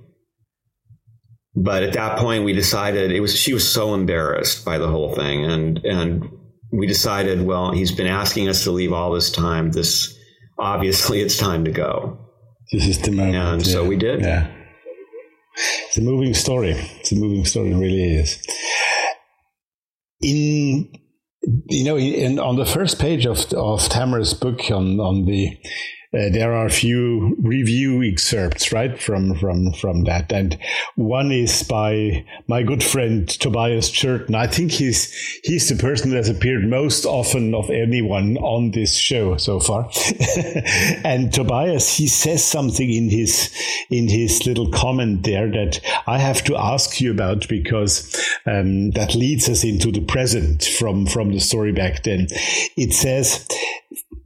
[1.54, 5.14] but at that point we decided it was she was so embarrassed by the whole
[5.14, 5.44] thing.
[5.44, 6.28] And and
[6.72, 9.72] we decided well he's been asking us to leave all this time.
[9.72, 10.16] This
[10.58, 12.18] obviously it's time to go.
[12.72, 13.72] This is the moment and yeah.
[13.72, 14.20] so we did.
[14.20, 14.50] Yeah.
[15.88, 16.74] It's a moving story.
[17.00, 18.40] It's a moving story it really is.
[20.22, 20.92] In
[21.68, 25.56] you know in, on the first page of of Tamra's book on on the
[26.12, 30.58] uh, there are a few review excerpts, right, from from from that, and
[30.96, 34.34] one is by my good friend Tobias Churton.
[34.34, 35.12] I think he's
[35.44, 39.88] he's the person that has appeared most often of anyone on this show so far.
[41.04, 43.48] and Tobias, he says something in his
[43.88, 45.78] in his little comment there that
[46.08, 48.12] I have to ask you about because
[48.46, 52.26] um, that leads us into the present from from the story back then.
[52.76, 53.46] It says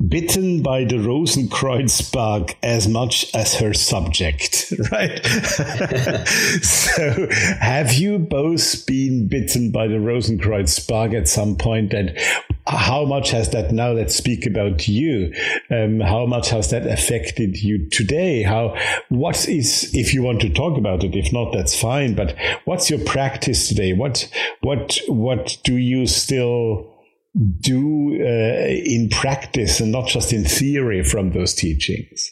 [0.09, 5.24] bitten by the Rosenkreuz bug as much as her subject, right?
[6.62, 7.28] so,
[7.60, 11.94] have you both been bitten by the Rosenkreuz bug at some point?
[11.94, 12.18] And
[12.66, 13.93] how much has that now?
[13.93, 15.35] Let's speak about you.
[15.70, 18.43] Um, how much has that affected you today?
[18.43, 18.76] How,
[19.10, 22.14] what is, if you want to talk about it, if not, that's fine.
[22.14, 23.93] But what's your practice today?
[23.93, 26.94] What, what, what do you still
[27.35, 32.31] do uh, in practice and not just in theory from those teachings?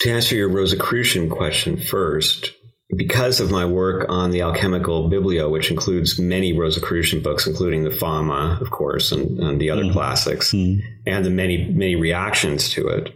[0.00, 2.52] To answer your Rosicrucian question first,
[2.96, 7.90] because of my work on the alchemical biblio, which includes many Rosicrucian books, including the
[7.90, 9.92] Fama, of course, and, and the other mm.
[9.92, 10.80] classics, mm.
[11.06, 13.14] and the many, many reactions to it,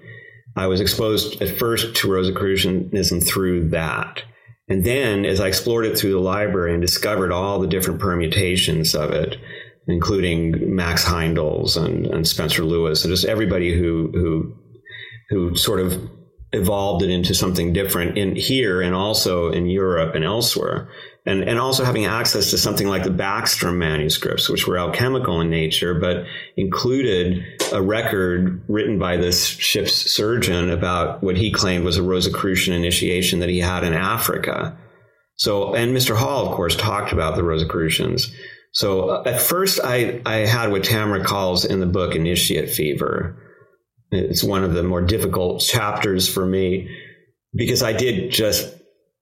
[0.56, 4.22] I was exposed at first to Rosicrucianism through that.
[4.68, 8.94] And then as I explored it through the library and discovered all the different permutations
[8.94, 9.36] of it,
[9.86, 14.54] including Max Heindels and, and Spencer Lewis, and just everybody who, who,
[15.28, 16.10] who sort of
[16.52, 20.88] evolved it into something different in here and also in Europe and elsewhere.
[21.26, 25.48] And, and also having access to something like the Bacstrom manuscripts, which were alchemical in
[25.48, 26.26] nature, but
[26.58, 27.42] included
[27.72, 33.40] a record written by this ship's surgeon about what he claimed was a Rosicrucian initiation
[33.40, 34.76] that he had in Africa.
[35.36, 36.14] So, and Mr.
[36.14, 38.30] Hall, of course, talked about the Rosicrucians.
[38.72, 43.40] So uh, at first I, I had what Tamra calls in the book initiate fever
[44.14, 46.88] it's one of the more difficult chapters for me
[47.54, 48.73] because I did just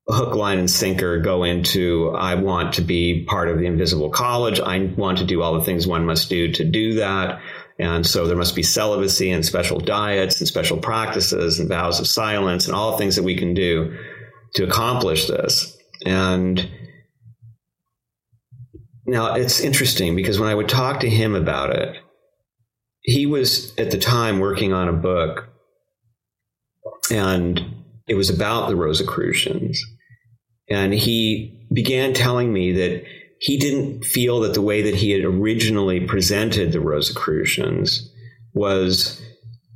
[0.09, 4.61] hook, line, and sinker go into I want to be part of the invisible college.
[4.61, 7.41] I want to do all the things one must do to do that.
[7.79, 12.07] And so there must be celibacy and special diets and special practices and vows of
[12.07, 13.97] silence and all the things that we can do
[14.55, 15.77] to accomplish this.
[16.05, 16.69] And
[19.07, 21.97] now it's interesting because when I would talk to him about it,
[23.03, 25.49] he was at the time working on a book,
[27.11, 27.61] and
[28.07, 29.83] it was about the Rosicrucians.
[30.73, 33.05] And he began telling me that
[33.39, 38.11] he didn't feel that the way that he had originally presented the Rosicrucians
[38.55, 39.21] was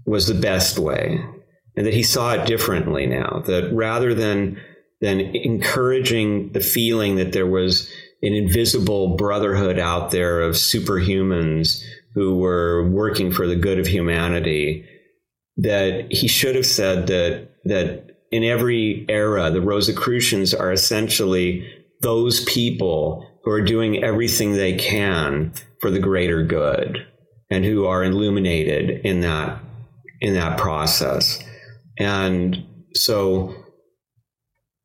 [0.07, 1.21] was the best way,
[1.77, 3.43] and that he saw it differently now.
[3.47, 4.59] That rather than
[5.03, 7.91] than encouraging the feeling that there was
[8.23, 11.83] an invisible brotherhood out there of superhumans
[12.15, 14.87] who were working for the good of humanity,
[15.59, 21.69] that he should have said that that in every era, the Rosicrucians are essentially
[22.01, 27.07] those people who are doing everything they can for the greater good
[27.51, 29.61] and who are illuminated in that
[30.21, 31.43] in that process.
[31.99, 33.55] And so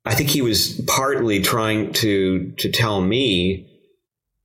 [0.04, 3.68] I think he was partly trying to to tell me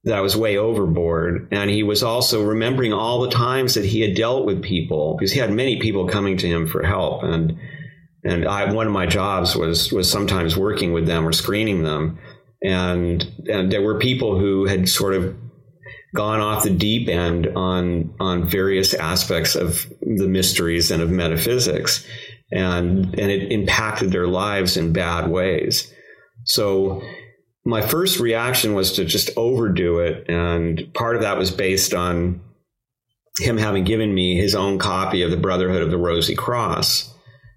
[0.03, 1.49] that I was way overboard.
[1.51, 5.31] And he was also remembering all the times that he had dealt with people because
[5.31, 7.23] he had many people coming to him for help.
[7.23, 7.59] And,
[8.27, 12.19] and I, one of my jobs was, was sometimes working with them or screening them.
[12.61, 15.35] And, and there were people who had sort of
[16.13, 22.05] gone off the deep end on, on various aspects of the mysteries and of metaphysics.
[22.51, 25.93] And, and it impacted their lives in bad ways.
[26.43, 27.01] So
[27.65, 30.29] my first reaction was to just overdo it.
[30.29, 32.41] And part of that was based on
[33.39, 37.13] him having given me his own copy of the Brotherhood of the Rosy Cross,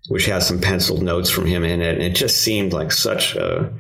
[0.09, 1.95] which has some penciled notes from him in it.
[1.95, 3.73] And it just seemed like such a,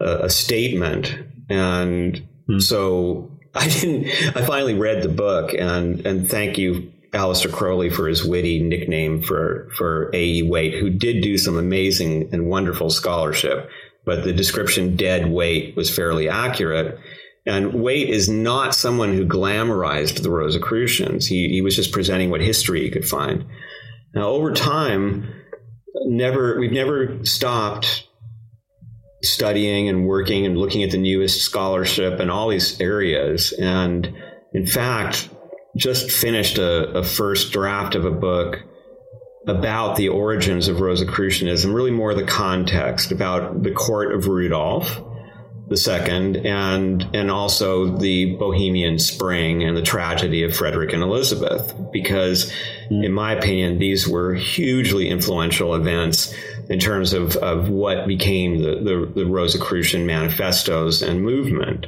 [0.00, 1.16] a, a statement.
[1.48, 2.58] And hmm.
[2.58, 8.08] so I didn't, I finally read the book and, and thank you, Aleister Crowley for
[8.08, 10.42] his witty nickname for, for A.E.
[10.42, 13.70] Waite, who did do some amazing and wonderful scholarship
[14.04, 16.98] but the description dead weight was fairly accurate.
[17.46, 21.26] And Waite is not someone who glamorized the Rosicrucians.
[21.26, 23.44] He, he was just presenting what history he could find.
[24.14, 25.28] Now, over time,
[26.06, 28.06] never we've never stopped
[29.22, 33.52] studying and working and looking at the newest scholarship and all these areas.
[33.52, 34.14] And
[34.52, 35.28] in fact,
[35.76, 38.60] just finished a, a first draft of a book
[39.46, 45.02] about the origins of Rosicrucianism, really more the context about the court of Rudolph
[45.70, 52.52] II and and also the Bohemian Spring and the tragedy of Frederick and Elizabeth, because
[52.90, 56.34] in my opinion, these were hugely influential events
[56.68, 61.86] in terms of, of what became the, the, the Rosicrucian manifestos and movement.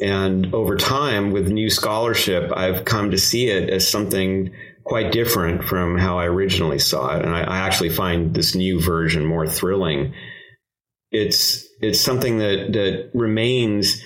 [0.00, 4.52] And over time, with new scholarship, I've come to see it as something
[4.84, 7.24] quite different from how I originally saw it.
[7.24, 10.14] And I, I, actually find this new version more thrilling.
[11.10, 14.02] It's it's something that that remains.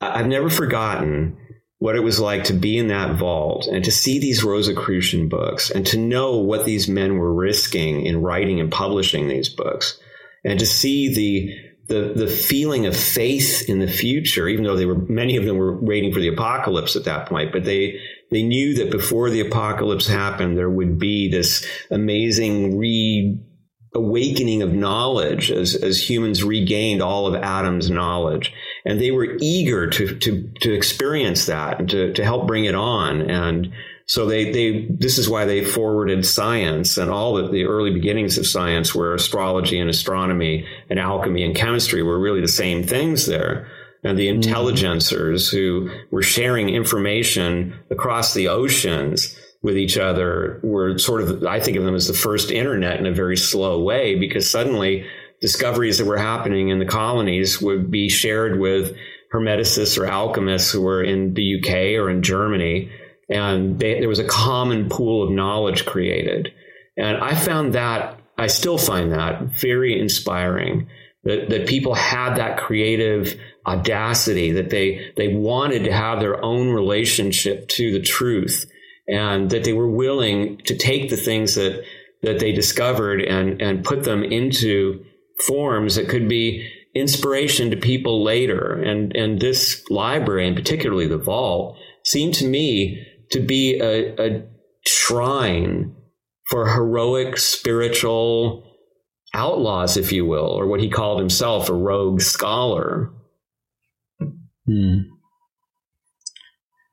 [0.00, 1.36] I've never forgotten
[1.80, 5.70] what it was like to be in that vault and to see these Rosicrucian books
[5.70, 9.98] and to know what these men were risking in writing and publishing these books
[10.44, 11.56] and to see the
[11.90, 15.58] the the feeling of faith in the future, even though they were many of them
[15.58, 17.98] were waiting for the apocalypse at that point, but they
[18.30, 25.50] they knew that before the apocalypse happened, there would be this amazing reawakening of knowledge
[25.50, 28.52] as, as humans regained all of Adam's knowledge.
[28.84, 32.74] And they were eager to, to, to experience that and to, to help bring it
[32.74, 33.30] on.
[33.30, 33.72] And
[34.06, 38.38] so they, they, this is why they forwarded science and all the, the early beginnings
[38.38, 43.26] of science where astrology and astronomy and alchemy and chemistry were really the same things
[43.26, 43.70] there.
[44.02, 44.40] And the mm-hmm.
[44.40, 51.60] intelligencers who were sharing information across the oceans with each other were sort of, I
[51.60, 55.06] think of them as the first internet in a very slow way because suddenly
[55.40, 58.96] discoveries that were happening in the colonies would be shared with
[59.32, 62.90] hermeticists or alchemists who were in the UK or in Germany
[63.30, 66.52] and they, there was a common pool of knowledge created.
[66.96, 70.88] And I found that, I still find that very inspiring
[71.24, 76.70] that, that people had that creative audacity, that they, they wanted to have their own
[76.70, 78.68] relationship to the truth,
[79.06, 81.84] and that they were willing to take the things that,
[82.22, 85.04] that they discovered and, and put them into
[85.46, 88.72] forms that could be inspiration to people later.
[88.72, 94.42] And, and this library, and particularly the vault, seemed to me to be a, a
[94.86, 95.94] shrine
[96.48, 98.64] for heroic spiritual
[99.34, 103.12] outlaws, if you will, or what he called himself a rogue scholar.
[104.66, 104.98] Hmm.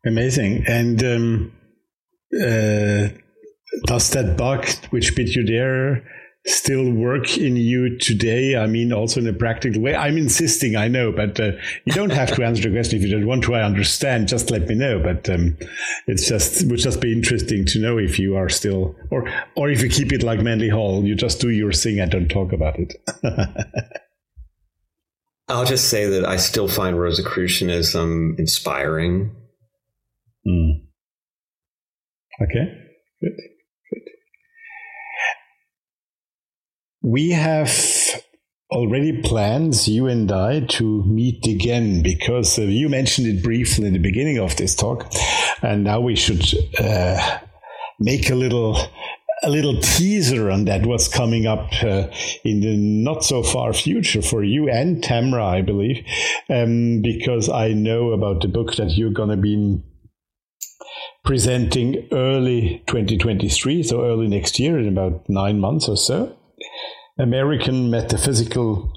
[0.06, 0.64] Amazing.
[0.68, 1.54] And um,
[2.36, 3.10] uh,
[3.86, 6.04] does that bug which bit you there
[6.48, 8.56] still work in you today?
[8.56, 9.96] I mean, also in a practical way.
[9.96, 11.52] I'm insisting, I know, but uh,
[11.86, 13.56] you don't have to answer the question if you don't want to.
[13.56, 14.28] I understand.
[14.28, 15.00] Just let me know.
[15.00, 15.58] But um,
[16.08, 19.70] it's just it would just be interesting to know if you are still, or or
[19.70, 22.54] if you keep it like Manly Hall, you just do your thing and don't talk
[22.54, 22.96] about it.
[25.50, 29.34] I'll just say that I still find Rosicrucianism inspiring.
[30.46, 30.82] Mm.
[32.42, 32.66] Okay,
[33.22, 33.32] good.
[37.08, 37.74] We have
[38.70, 43.94] already plans, you and I, to meet again because uh, you mentioned it briefly in
[43.94, 45.10] the beginning of this talk,
[45.62, 46.44] and now we should
[46.78, 47.38] uh,
[47.98, 48.76] make a little
[49.42, 52.08] a little teaser on that what's coming up uh,
[52.44, 56.06] in the not so far future for you and Tamra, I believe,
[56.50, 59.82] um, because I know about the book that you're going to be
[61.24, 66.37] presenting early 2023, so early next year in about nine months or so.
[67.20, 68.94] American metaphysical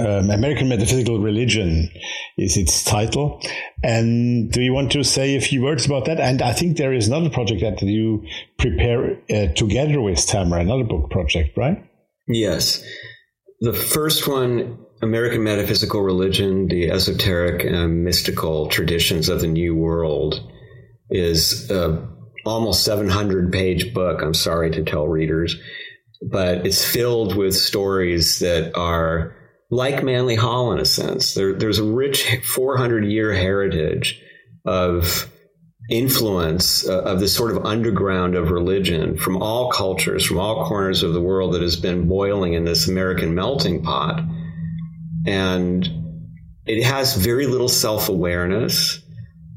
[0.00, 1.90] um, American Metaphysical Religion
[2.38, 3.40] is its title.
[3.82, 6.20] And do you want to say a few words about that?
[6.20, 8.24] And I think there is another project that you
[8.58, 11.84] prepare uh, together with Tamra, another book project, right?
[12.26, 12.82] Yes.
[13.60, 20.40] The first one, American Metaphysical Religion, the esoteric and mystical traditions of the New World,
[21.10, 22.08] is a
[22.46, 24.22] almost 700 page book.
[24.22, 25.56] I'm sorry to tell readers
[26.30, 29.36] but it's filled with stories that are
[29.70, 31.34] like Manly Hall in a sense.
[31.34, 34.22] There, there's a rich 400 year heritage
[34.64, 35.30] of
[35.90, 41.02] influence uh, of this sort of underground of religion from all cultures, from all corners
[41.02, 44.22] of the world that has been boiling in this American melting pot.
[45.26, 45.86] And
[46.66, 49.00] it has very little self awareness.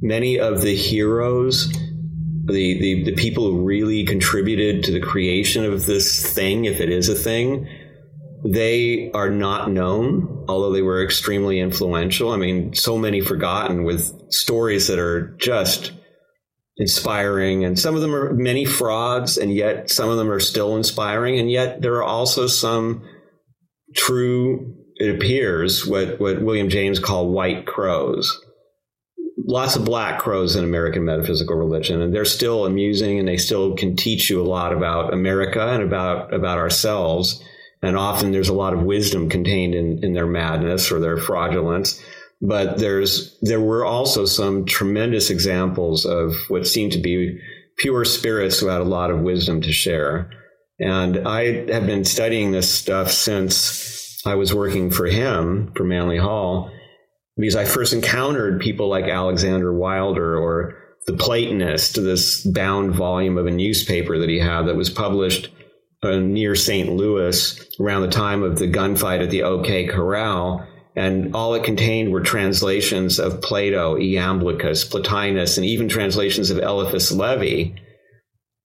[0.01, 1.73] Many of the heroes
[2.47, 6.89] the, the, the people who really contributed to the creation of this thing, if it
[6.89, 7.67] is a thing,
[8.45, 12.31] they are not known, although they were extremely influential.
[12.31, 15.91] I mean, so many forgotten with stories that are just
[16.77, 17.65] inspiring.
[17.65, 21.39] And some of them are many frauds, and yet some of them are still inspiring.
[21.39, 23.03] And yet there are also some
[23.95, 28.41] true, it appears, what, what William James called white crows
[29.47, 33.75] lots of black crows in American metaphysical religion, and they're still amusing, and they still
[33.75, 37.41] can teach you a lot about America and about about ourselves.
[37.81, 42.03] And often there's a lot of wisdom contained in, in their madness or their fraudulence.
[42.41, 47.39] But there's there were also some tremendous examples of what seemed to be
[47.77, 50.29] pure spirits who had a lot of wisdom to share.
[50.79, 56.17] And I have been studying this stuff since I was working for him for Manly
[56.17, 56.71] Hall
[57.37, 63.45] because I first encountered people like Alexander Wilder or the Platonist, this bound volume of
[63.45, 65.49] a newspaper that he had that was published
[66.03, 66.89] uh, near St.
[66.91, 70.67] Louis around the time of the gunfight at the OK Corral.
[70.95, 77.11] and all it contained were translations of Plato, Iamblichus, Plotinus, and even translations of Eliphas
[77.11, 77.79] Levi.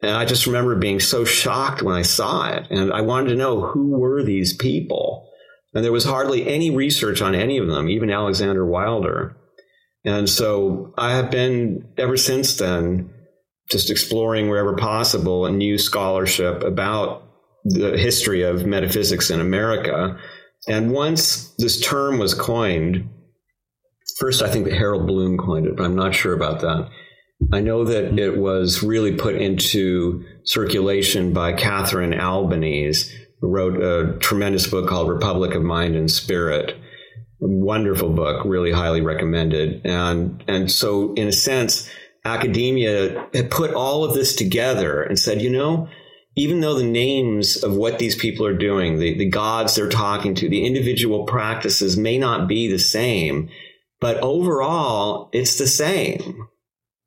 [0.01, 2.67] And I just remember being so shocked when I saw it.
[2.71, 5.29] And I wanted to know who were these people.
[5.75, 9.37] And there was hardly any research on any of them, even Alexander Wilder.
[10.05, 13.11] And so I have been, ever since then,
[13.71, 17.23] just exploring wherever possible a new scholarship about
[17.65, 20.19] the history of metaphysics in America.
[20.69, 23.09] And once this term was coined,
[24.19, 26.89] first I think that Harold Bloom coined it, but I'm not sure about that.
[27.53, 33.13] I know that it was really put into circulation by Catherine Albanese,
[33.43, 36.77] wrote a tremendous book called Republic of Mind and Spirit.
[37.41, 39.85] Wonderful book, really highly recommended.
[39.85, 41.91] And and so in a sense,
[42.25, 45.89] academia had put all of this together and said, you know,
[46.37, 50.35] even though the names of what these people are doing, the, the gods they're talking
[50.37, 53.51] to, the individual practices may not be the same,
[54.01, 56.47] but overall, it's the same.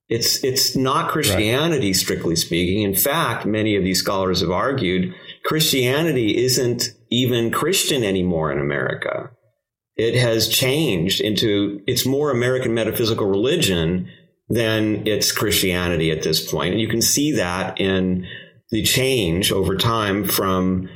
[0.08, 1.96] It's it's not Christianity, right.
[1.96, 2.84] strictly speaking.
[2.84, 9.30] In fact, many of these scholars have argued Christianity isn't even Christian anymore in America.
[9.96, 14.10] It has changed into it's more American metaphysical religion
[14.50, 16.74] than it's Christianity at this point.
[16.74, 18.28] And you can see that in
[18.72, 20.90] the change over time from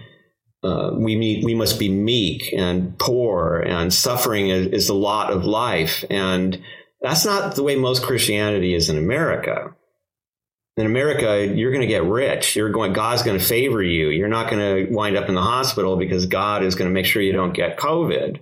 [0.63, 5.31] uh, we meet, we must be meek and poor and suffering is, is a lot
[5.31, 6.03] of life.
[6.09, 6.61] And
[7.01, 9.73] that's not the way most Christianity is in America.
[10.77, 12.55] In America, you're going to get rich.
[12.55, 14.09] You're going, God's going to favor you.
[14.09, 17.05] You're not going to wind up in the hospital because God is going to make
[17.05, 18.39] sure you don't get COVID.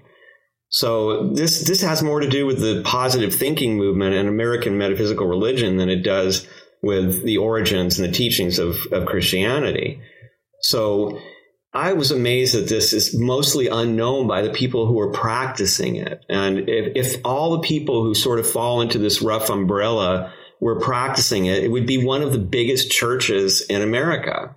[0.70, 5.26] So this this has more to do with the positive thinking movement and American metaphysical
[5.26, 6.46] religion than it does
[6.84, 10.02] with the origins and the teachings of, of Christianity.
[10.62, 11.20] So
[11.74, 16.24] I was amazed that this is mostly unknown by the people who are practicing it.
[16.30, 20.80] And if, if all the people who sort of fall into this rough umbrella were
[20.80, 24.56] practicing it, it would be one of the biggest churches in America.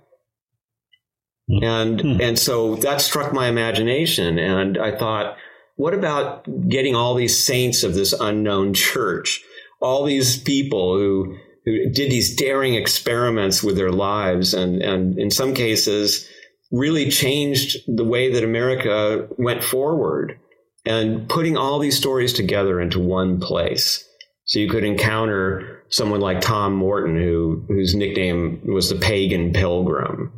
[1.61, 2.21] And hmm.
[2.21, 5.35] and so that struck my imagination, and I thought,
[5.75, 9.41] what about getting all these saints of this unknown church,
[9.81, 15.29] all these people who who did these daring experiments with their lives, and and in
[15.29, 16.27] some cases
[16.71, 20.39] really changed the way that America went forward
[20.85, 24.07] and putting all these stories together into one place.
[24.45, 30.33] So you could encounter someone like Tom Morton, who whose nickname was the Pagan Pilgrim.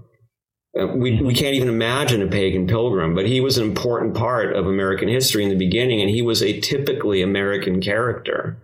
[0.79, 4.55] Uh, we, we can't even imagine a pagan pilgrim, but he was an important part
[4.55, 8.57] of American history in the beginning, and he was a typically American character.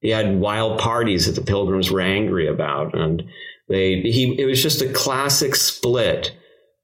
[0.00, 3.22] He had wild parties that the pilgrims were angry about, and
[3.68, 6.32] they he it was just a classic split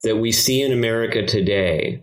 [0.05, 2.03] that we see in America today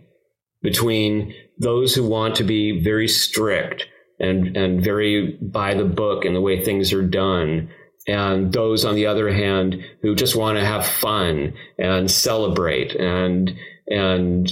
[0.62, 3.86] between those who want to be very strict
[4.20, 7.70] and, and very by the book in the way things are done,
[8.06, 13.54] and those on the other hand who just want to have fun and celebrate and
[13.88, 14.50] and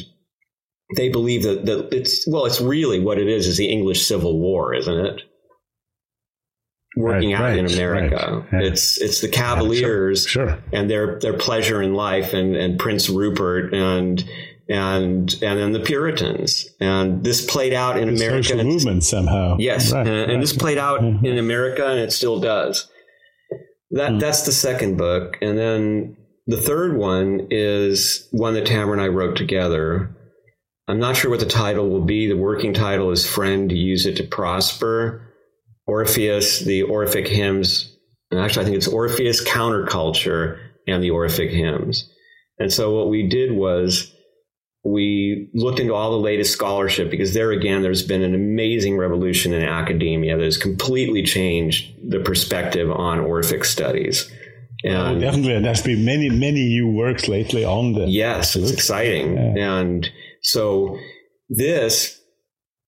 [0.97, 4.39] they believe that, that it's well it's really what it is is the English Civil
[4.39, 5.23] War, isn't it?
[6.99, 8.47] working right, out right, in America.
[8.51, 8.65] Right.
[8.65, 10.59] It's it's the Cavaliers yeah, sure, sure.
[10.73, 14.23] and their their pleasure in life and and Prince Rupert and
[14.69, 16.69] and and then the Puritans.
[16.81, 18.49] And this played out in the America.
[18.49, 19.57] Social movement somehow.
[19.59, 21.25] Yes, and, and, this played out mm-hmm.
[21.25, 22.91] in America, and it still does.
[23.93, 24.21] That mm.
[24.21, 26.17] that's the second book, and then
[26.47, 30.15] the third one is one that Tamra and I wrote together.
[30.87, 32.29] I'm not sure what the title will be.
[32.29, 35.25] The working title is "Friend, Use It to Prosper."
[35.87, 37.97] Orpheus, the Orphic hymns,
[38.31, 42.13] and actually I think it's Orpheus counterculture and the Orphic hymns.
[42.59, 44.15] And so what we did was
[44.85, 49.53] we looked into all the latest scholarship because there again, there's been an amazing revolution
[49.53, 54.31] in academia that has completely changed the perspective on Orphic studies.
[54.85, 58.11] Oh, and oh, definitely, there's been many, many new works lately on this.
[58.11, 59.79] Yes, it's exciting, yeah.
[59.79, 60.09] and
[60.43, 60.97] so
[61.49, 62.21] this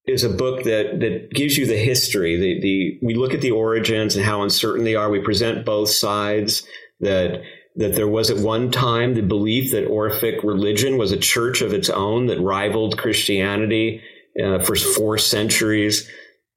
[0.06, 2.36] is a book that that gives you the history.
[2.36, 5.10] The the we look at the origins and how uncertain they are.
[5.10, 6.64] We present both sides.
[7.00, 7.42] That
[7.76, 11.72] that there was at one time the belief that Orphic religion was a church of
[11.72, 14.02] its own that rivaled Christianity
[14.42, 16.08] uh, for four centuries.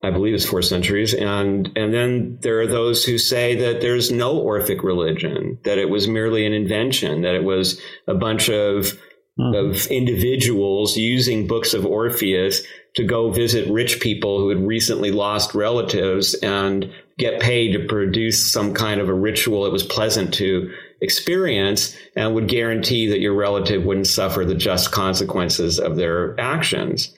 [0.03, 4.11] I believe it's four centuries, and and then there are those who say that there's
[4.11, 8.99] no Orphic religion, that it was merely an invention, that it was a bunch of
[9.40, 9.56] mm.
[9.56, 12.64] of individuals using books of Orpheus
[12.95, 18.52] to go visit rich people who had recently lost relatives and get paid to produce
[18.52, 20.72] some kind of a ritual that was pleasant to
[21.03, 27.13] experience and would guarantee that your relative wouldn't suffer the just consequences of their actions.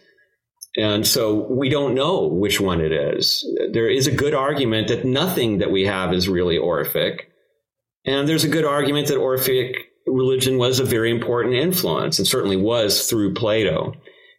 [0.76, 3.45] And so we don't know which one it is.
[3.72, 7.32] There is a good argument that nothing that we have is really Orphic.
[8.06, 9.76] And there's a good argument that Orphic
[10.06, 13.94] religion was a very important influence and certainly was through Plato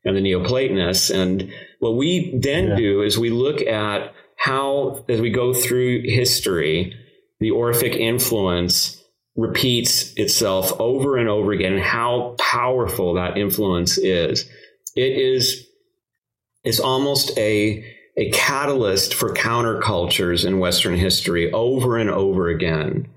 [0.04, 1.10] and the Neoplatonists.
[1.10, 2.76] And what we then yeah.
[2.76, 6.94] do is we look at how, as we go through history,
[7.40, 9.02] the Orphic influence
[9.36, 14.48] repeats itself over and over again and how powerful that influence is.
[14.94, 15.66] It is
[16.64, 17.84] it's almost a
[18.16, 23.08] a catalyst for countercultures in Western history over and over again.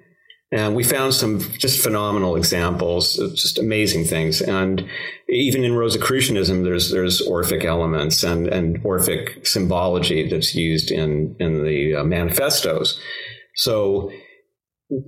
[0.51, 4.41] And we found some just phenomenal examples, just amazing things.
[4.41, 4.89] And
[5.29, 11.63] even in Rosicrucianism, there's there's Orphic elements and, and Orphic symbology that's used in in
[11.63, 12.99] the uh, manifestos.
[13.55, 14.11] So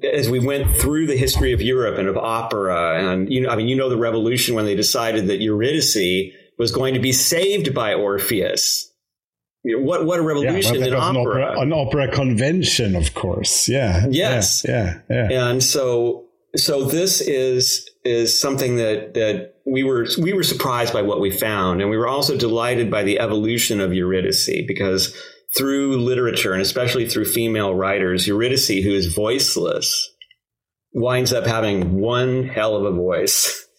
[0.04, 3.56] as we went through the history of Europe and of opera, and you know, I
[3.56, 7.74] mean, you know, the revolution when they decided that Eurydice was going to be saved
[7.74, 8.92] by Orpheus.
[9.64, 11.36] You know, what what a revolution yeah, well, in opera.
[11.36, 11.62] An, opera.
[11.62, 13.68] an opera convention, of course.
[13.68, 14.06] Yeah.
[14.10, 14.66] Yes.
[14.68, 15.28] Yeah, yeah.
[15.30, 15.48] Yeah.
[15.50, 16.26] And so
[16.56, 21.32] so this is is something that that we were we were surprised by what we
[21.32, 25.16] found, and we were also delighted by the evolution of Eurydice because
[25.58, 30.10] through literature and especially through female writers, Eurydice, who is voiceless,
[30.94, 33.68] winds up having one hell of a voice.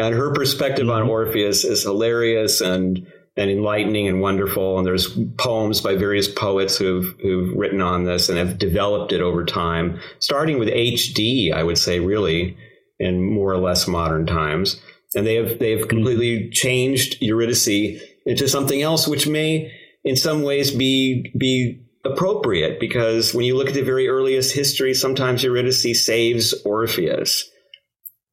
[0.00, 1.02] And her perspective mm-hmm.
[1.02, 3.04] on Orpheus is hilarious and
[3.36, 4.78] and enlightening and wonderful.
[4.78, 9.20] And there's poems by various poets who've who've written on this and have developed it
[9.20, 11.50] over time, starting with H.D.
[11.50, 12.56] I would say, really,
[13.00, 14.80] in more or less modern times.
[15.16, 15.88] And they have they have mm-hmm.
[15.88, 19.72] completely changed Eurydice into something else, which may
[20.04, 24.94] in some ways be be appropriate because when you look at the very earliest history,
[24.94, 27.50] sometimes Eurydice saves Orpheus.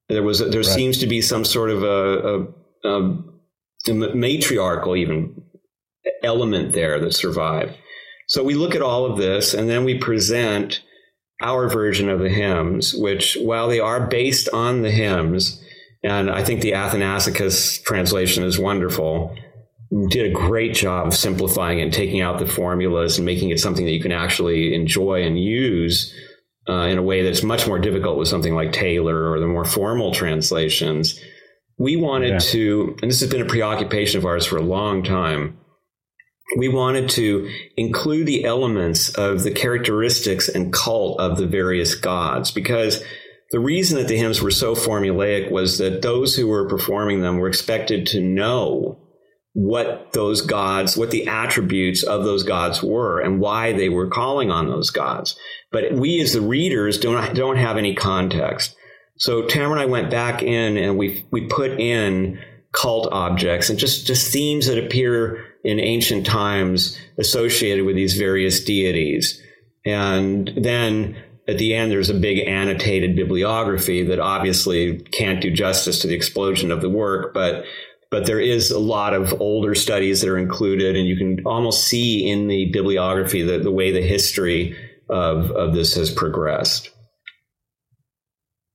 [0.09, 0.65] There was a, there right.
[0.65, 2.47] seems to be some sort of a,
[2.85, 5.41] a, a, matriarchal even
[6.23, 7.75] element there that survived.
[8.27, 10.81] So we look at all of this and then we present
[11.41, 15.61] our version of the hymns, which while they are based on the hymns,
[16.03, 19.35] and I think the Athanassakis translation is wonderful
[20.10, 23.60] did a great job of simplifying it and taking out the formulas and making it
[23.60, 26.14] something that you can actually enjoy and use
[26.68, 29.66] uh, in a way that's much more difficult with something like Taylor or the more
[29.66, 31.20] formal translations.
[31.78, 32.40] We wanted yeah.
[32.40, 35.60] to, and this has been a preoccupation of ours for a long time.
[36.57, 42.52] We wanted to include the elements of the characteristics and cult of the various gods
[42.52, 43.03] because
[43.52, 47.38] the reason that the hymns were so formulaic was that those who were performing them
[47.38, 49.05] were expected to know
[49.56, 54.52] what those gods, what the attributes of those gods were and why they were calling
[54.52, 55.40] on those gods.
[55.72, 58.76] But we as the readers don't, don't have any context.
[59.15, 62.38] So Tamra and I went back in and we, we put in
[62.73, 68.61] cult objects and just, just themes that appear in ancient times associated with these various
[68.61, 69.41] deities.
[69.86, 71.15] And then
[71.48, 76.15] at the end, there's a big annotated bibliography that obviously can't do justice to the
[76.15, 77.64] explosion of the work, but
[78.11, 81.86] but there is a lot of older studies that are included, and you can almost
[81.86, 84.76] see in the bibliography the, the way the history
[85.10, 86.91] of, of this has progressed.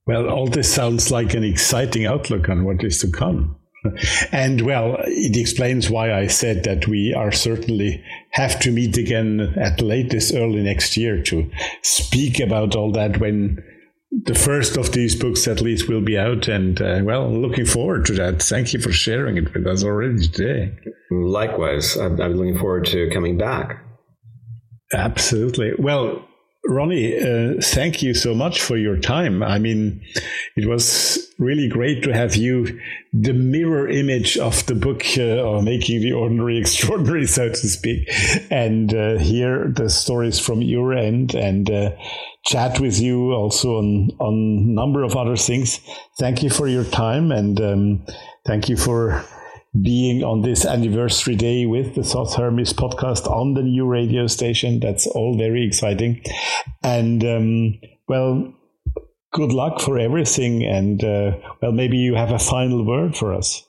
[0.07, 3.57] Well, all this sounds like an exciting outlook on what is to come.
[4.33, 9.55] And well, it explains why I said that we are certainly have to meet again
[9.57, 11.51] at latest early next year to
[11.83, 13.65] speak about all that when
[14.11, 18.05] the first of these books at least will be out and uh, well looking forward
[18.07, 18.43] to that.
[18.43, 20.77] Thank you for sharing it with us already today.
[21.11, 23.85] Likewise i'm, I'm looking forward to coming back.
[24.93, 25.73] Absolutely.
[25.79, 26.27] Well
[26.67, 29.43] Ronnie, uh, thank you so much for your time.
[29.43, 30.03] I mean,
[30.57, 32.79] it was really great to have you,
[33.15, 38.11] the mirror image of the book, uh, or making the ordinary extraordinary, so to speak,
[38.51, 41.93] and uh, hear the stories from your end and uh,
[42.45, 45.81] chat with you also on on number of other things.
[46.19, 48.07] Thank you for your time and um,
[48.47, 49.25] thank you for
[49.81, 54.81] being on this anniversary day with the Thoth Hermes podcast on the new radio station.
[54.81, 56.23] That's all very exciting.
[56.83, 58.53] And, um, well,
[59.33, 60.65] good luck for everything.
[60.65, 63.65] And, uh, well, maybe you have a final word for us.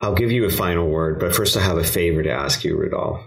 [0.00, 2.76] I'll give you a final word, but first I have a favor to ask you,
[2.76, 3.20] Rudolf.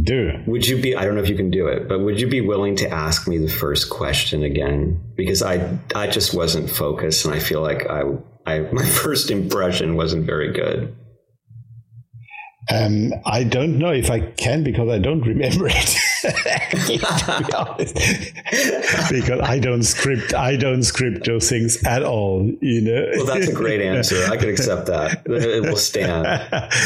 [0.00, 0.42] Do.
[0.46, 2.40] Would you be, I don't know if you can do it, but would you be
[2.40, 5.00] willing to ask me the first question again?
[5.16, 8.04] Because I, I just wasn't focused and I feel like I
[8.46, 10.96] I, my first impression wasn't very good.
[12.70, 15.96] Um, I don't know if I can because I don't remember it.
[16.20, 17.94] To be honest,
[19.10, 22.50] because I don't script, I don't script those things at all.
[22.60, 23.06] You know.
[23.16, 24.26] Well, that's a great answer.
[24.30, 25.22] I can accept that.
[25.26, 26.24] It will stand.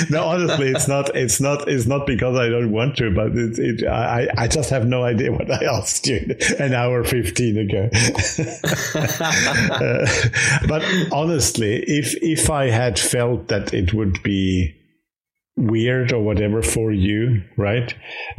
[0.11, 1.15] no, honestly, it's not.
[1.15, 1.69] It's not.
[1.69, 5.05] It's not because I don't want to, but it, it, I, I just have no
[5.05, 7.89] idea what I asked you an hour fifteen ago.
[8.94, 10.06] uh,
[10.69, 14.74] but honestly, if if I had felt that it would be
[15.57, 17.95] weird or whatever for you, right?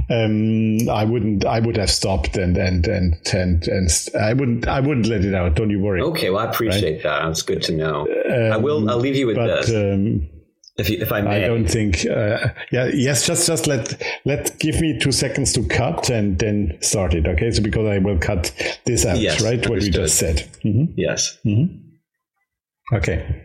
[0.10, 1.46] Um, I wouldn't.
[1.46, 3.90] I would have stopped and and and and and
[4.20, 4.68] I wouldn't.
[4.68, 5.56] I wouldn't let it out.
[5.56, 6.02] Don't you worry.
[6.02, 6.30] Okay.
[6.30, 7.04] Well, I appreciate right?
[7.04, 7.30] that.
[7.30, 8.02] It's good to know.
[8.02, 8.90] Um, I will.
[8.90, 9.70] I'll leave you with but, this.
[9.70, 10.30] Um,
[10.78, 12.06] if, you, if I may, I don't think.
[12.06, 13.26] Uh, yeah, yes.
[13.26, 17.28] Just, just let let give me two seconds to cut and then start it.
[17.28, 17.50] Okay.
[17.52, 18.52] So because I will cut
[18.86, 19.54] this out, yes, right?
[19.54, 19.70] Understood.
[19.72, 20.38] What you just said.
[20.66, 20.94] Mm-hmm.
[20.98, 21.38] Yes.
[21.46, 22.96] Mm-hmm.
[22.98, 23.45] Okay.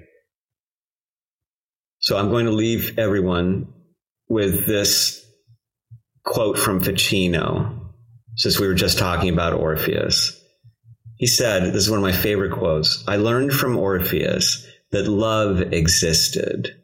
[2.00, 3.72] So I'm going to leave everyone
[4.28, 5.24] with this
[6.24, 7.92] quote from Ficino,
[8.36, 10.40] since we were just talking about Orpheus.
[11.16, 15.60] He said, This is one of my favorite quotes I learned from Orpheus that love
[15.72, 16.74] existed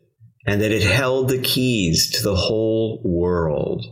[0.47, 3.85] and that it held the keys to the whole world.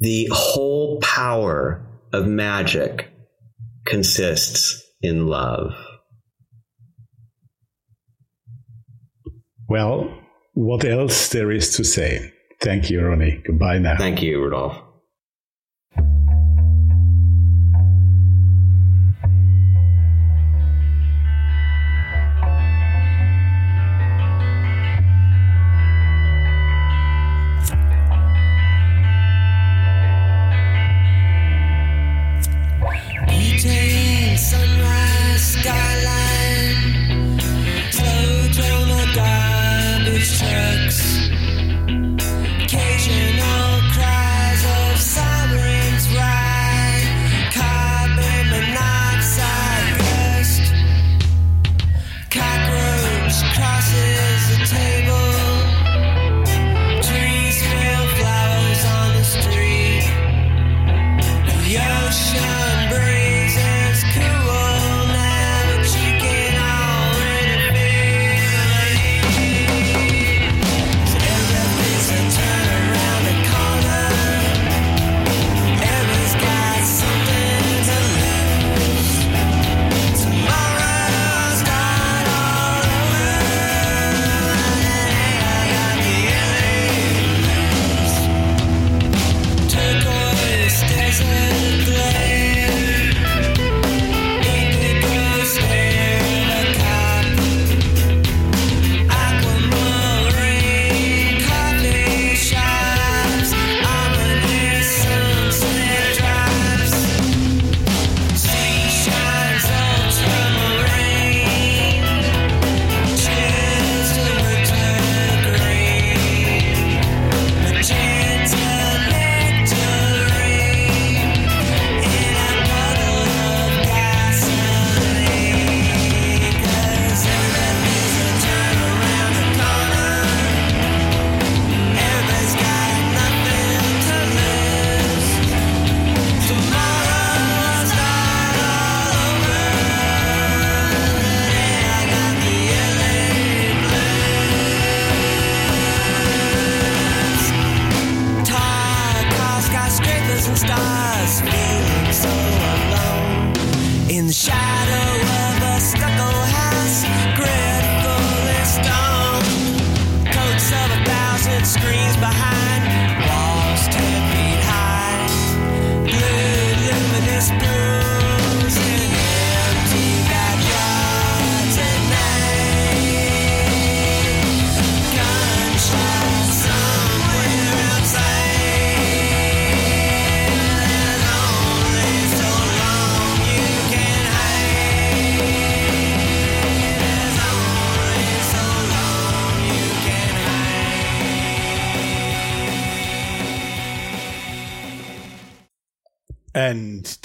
[0.00, 3.10] The whole power of magic
[3.84, 5.72] consists in love.
[9.68, 10.12] Well,
[10.54, 12.32] what else there is to say?
[12.60, 13.42] Thank you, Ronnie.
[13.44, 13.96] Goodbye now.
[13.96, 14.85] Thank you, Rudolph.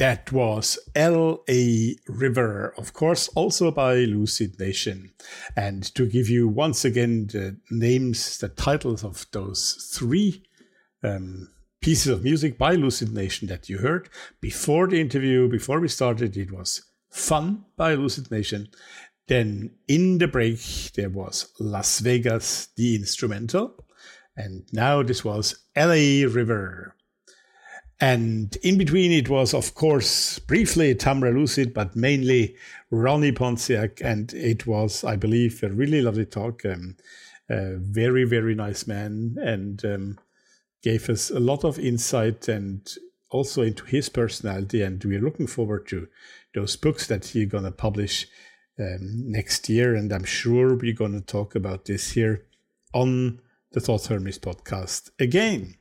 [0.01, 1.95] That was L.A.
[2.07, 5.11] River, of course, also by Lucid Nation.
[5.55, 10.43] And to give you once again the names, the titles of those three
[11.03, 11.49] um,
[11.81, 14.09] pieces of music by Lucid Nation that you heard
[14.41, 18.69] before the interview, before we started, it was Fun by Lucid Nation.
[19.27, 20.61] Then in the break,
[20.95, 23.75] there was Las Vegas, the instrumental.
[24.35, 26.95] And now this was LA River.
[28.01, 32.55] And in between, it was, of course, briefly Tamra Lucid, but mainly
[32.89, 34.01] Ronnie Pontiac.
[34.03, 36.65] And it was, I believe, a really lovely talk.
[36.65, 36.97] Um,
[37.51, 40.19] a very, very nice man and um,
[40.81, 42.95] gave us a lot of insight and
[43.29, 44.81] also into his personality.
[44.81, 46.07] And we're looking forward to
[46.55, 48.27] those books that he's going to publish
[48.79, 49.95] um, next year.
[49.95, 52.45] And I'm sure we're going to talk about this here
[52.93, 53.41] on
[53.73, 55.75] the Thoth Hermes podcast again.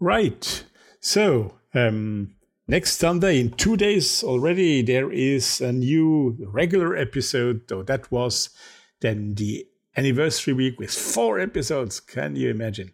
[0.00, 0.64] Right.
[1.06, 2.34] So, um,
[2.66, 7.68] next Sunday, in two days already, there is a new regular episode.
[7.68, 8.50] Though that was
[8.98, 12.00] then the anniversary week with four episodes.
[12.00, 12.90] Can you imagine?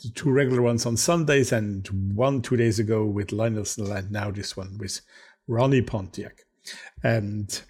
[0.00, 4.12] The two regular ones on Sundays and one two days ago with Lionel Snell, and
[4.12, 5.00] now this one with
[5.48, 6.42] Ronnie Pontiac.
[7.02, 7.60] And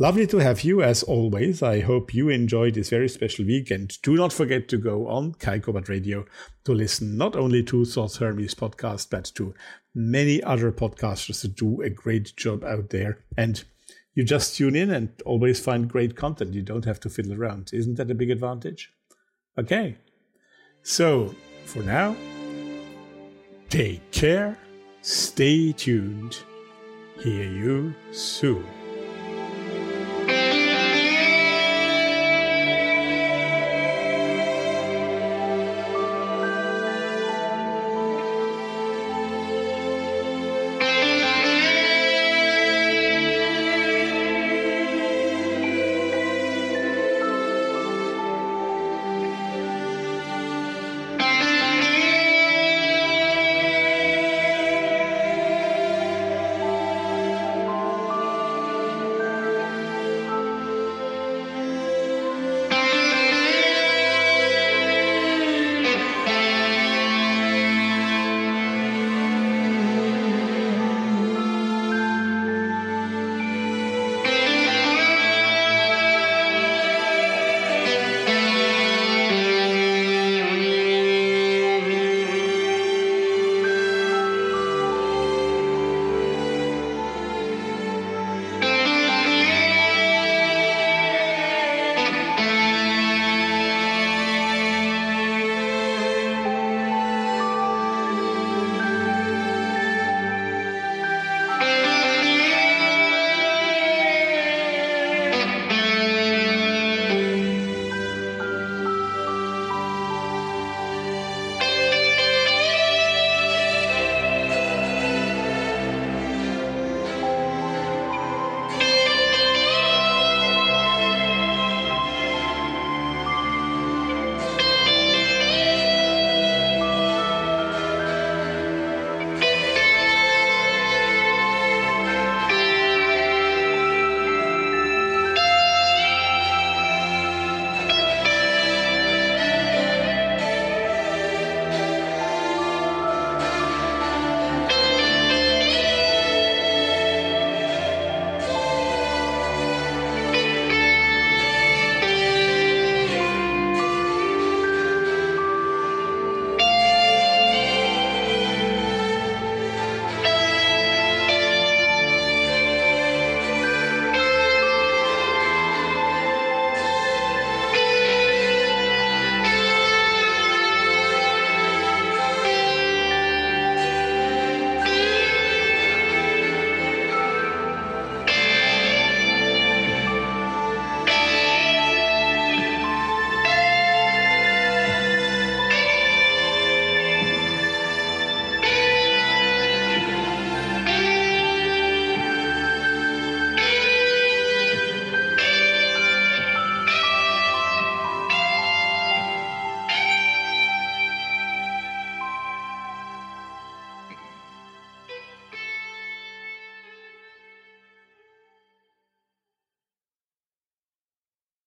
[0.00, 1.62] Lovely to have you as always.
[1.62, 5.34] I hope you enjoyed this very special week and do not forget to go on
[5.34, 6.24] Kaikobat Radio
[6.64, 9.52] to listen not only to Thoth Hermes podcast, but to
[9.94, 13.18] many other podcasters that do a great job out there.
[13.36, 13.62] And
[14.14, 16.54] you just tune in and always find great content.
[16.54, 17.68] You don't have to fiddle around.
[17.74, 18.90] Isn't that a big advantage?
[19.58, 19.98] Okay.
[20.82, 21.34] So
[21.66, 22.16] for now,
[23.68, 24.56] take care,
[25.02, 26.38] stay tuned,
[27.18, 28.79] hear you soon.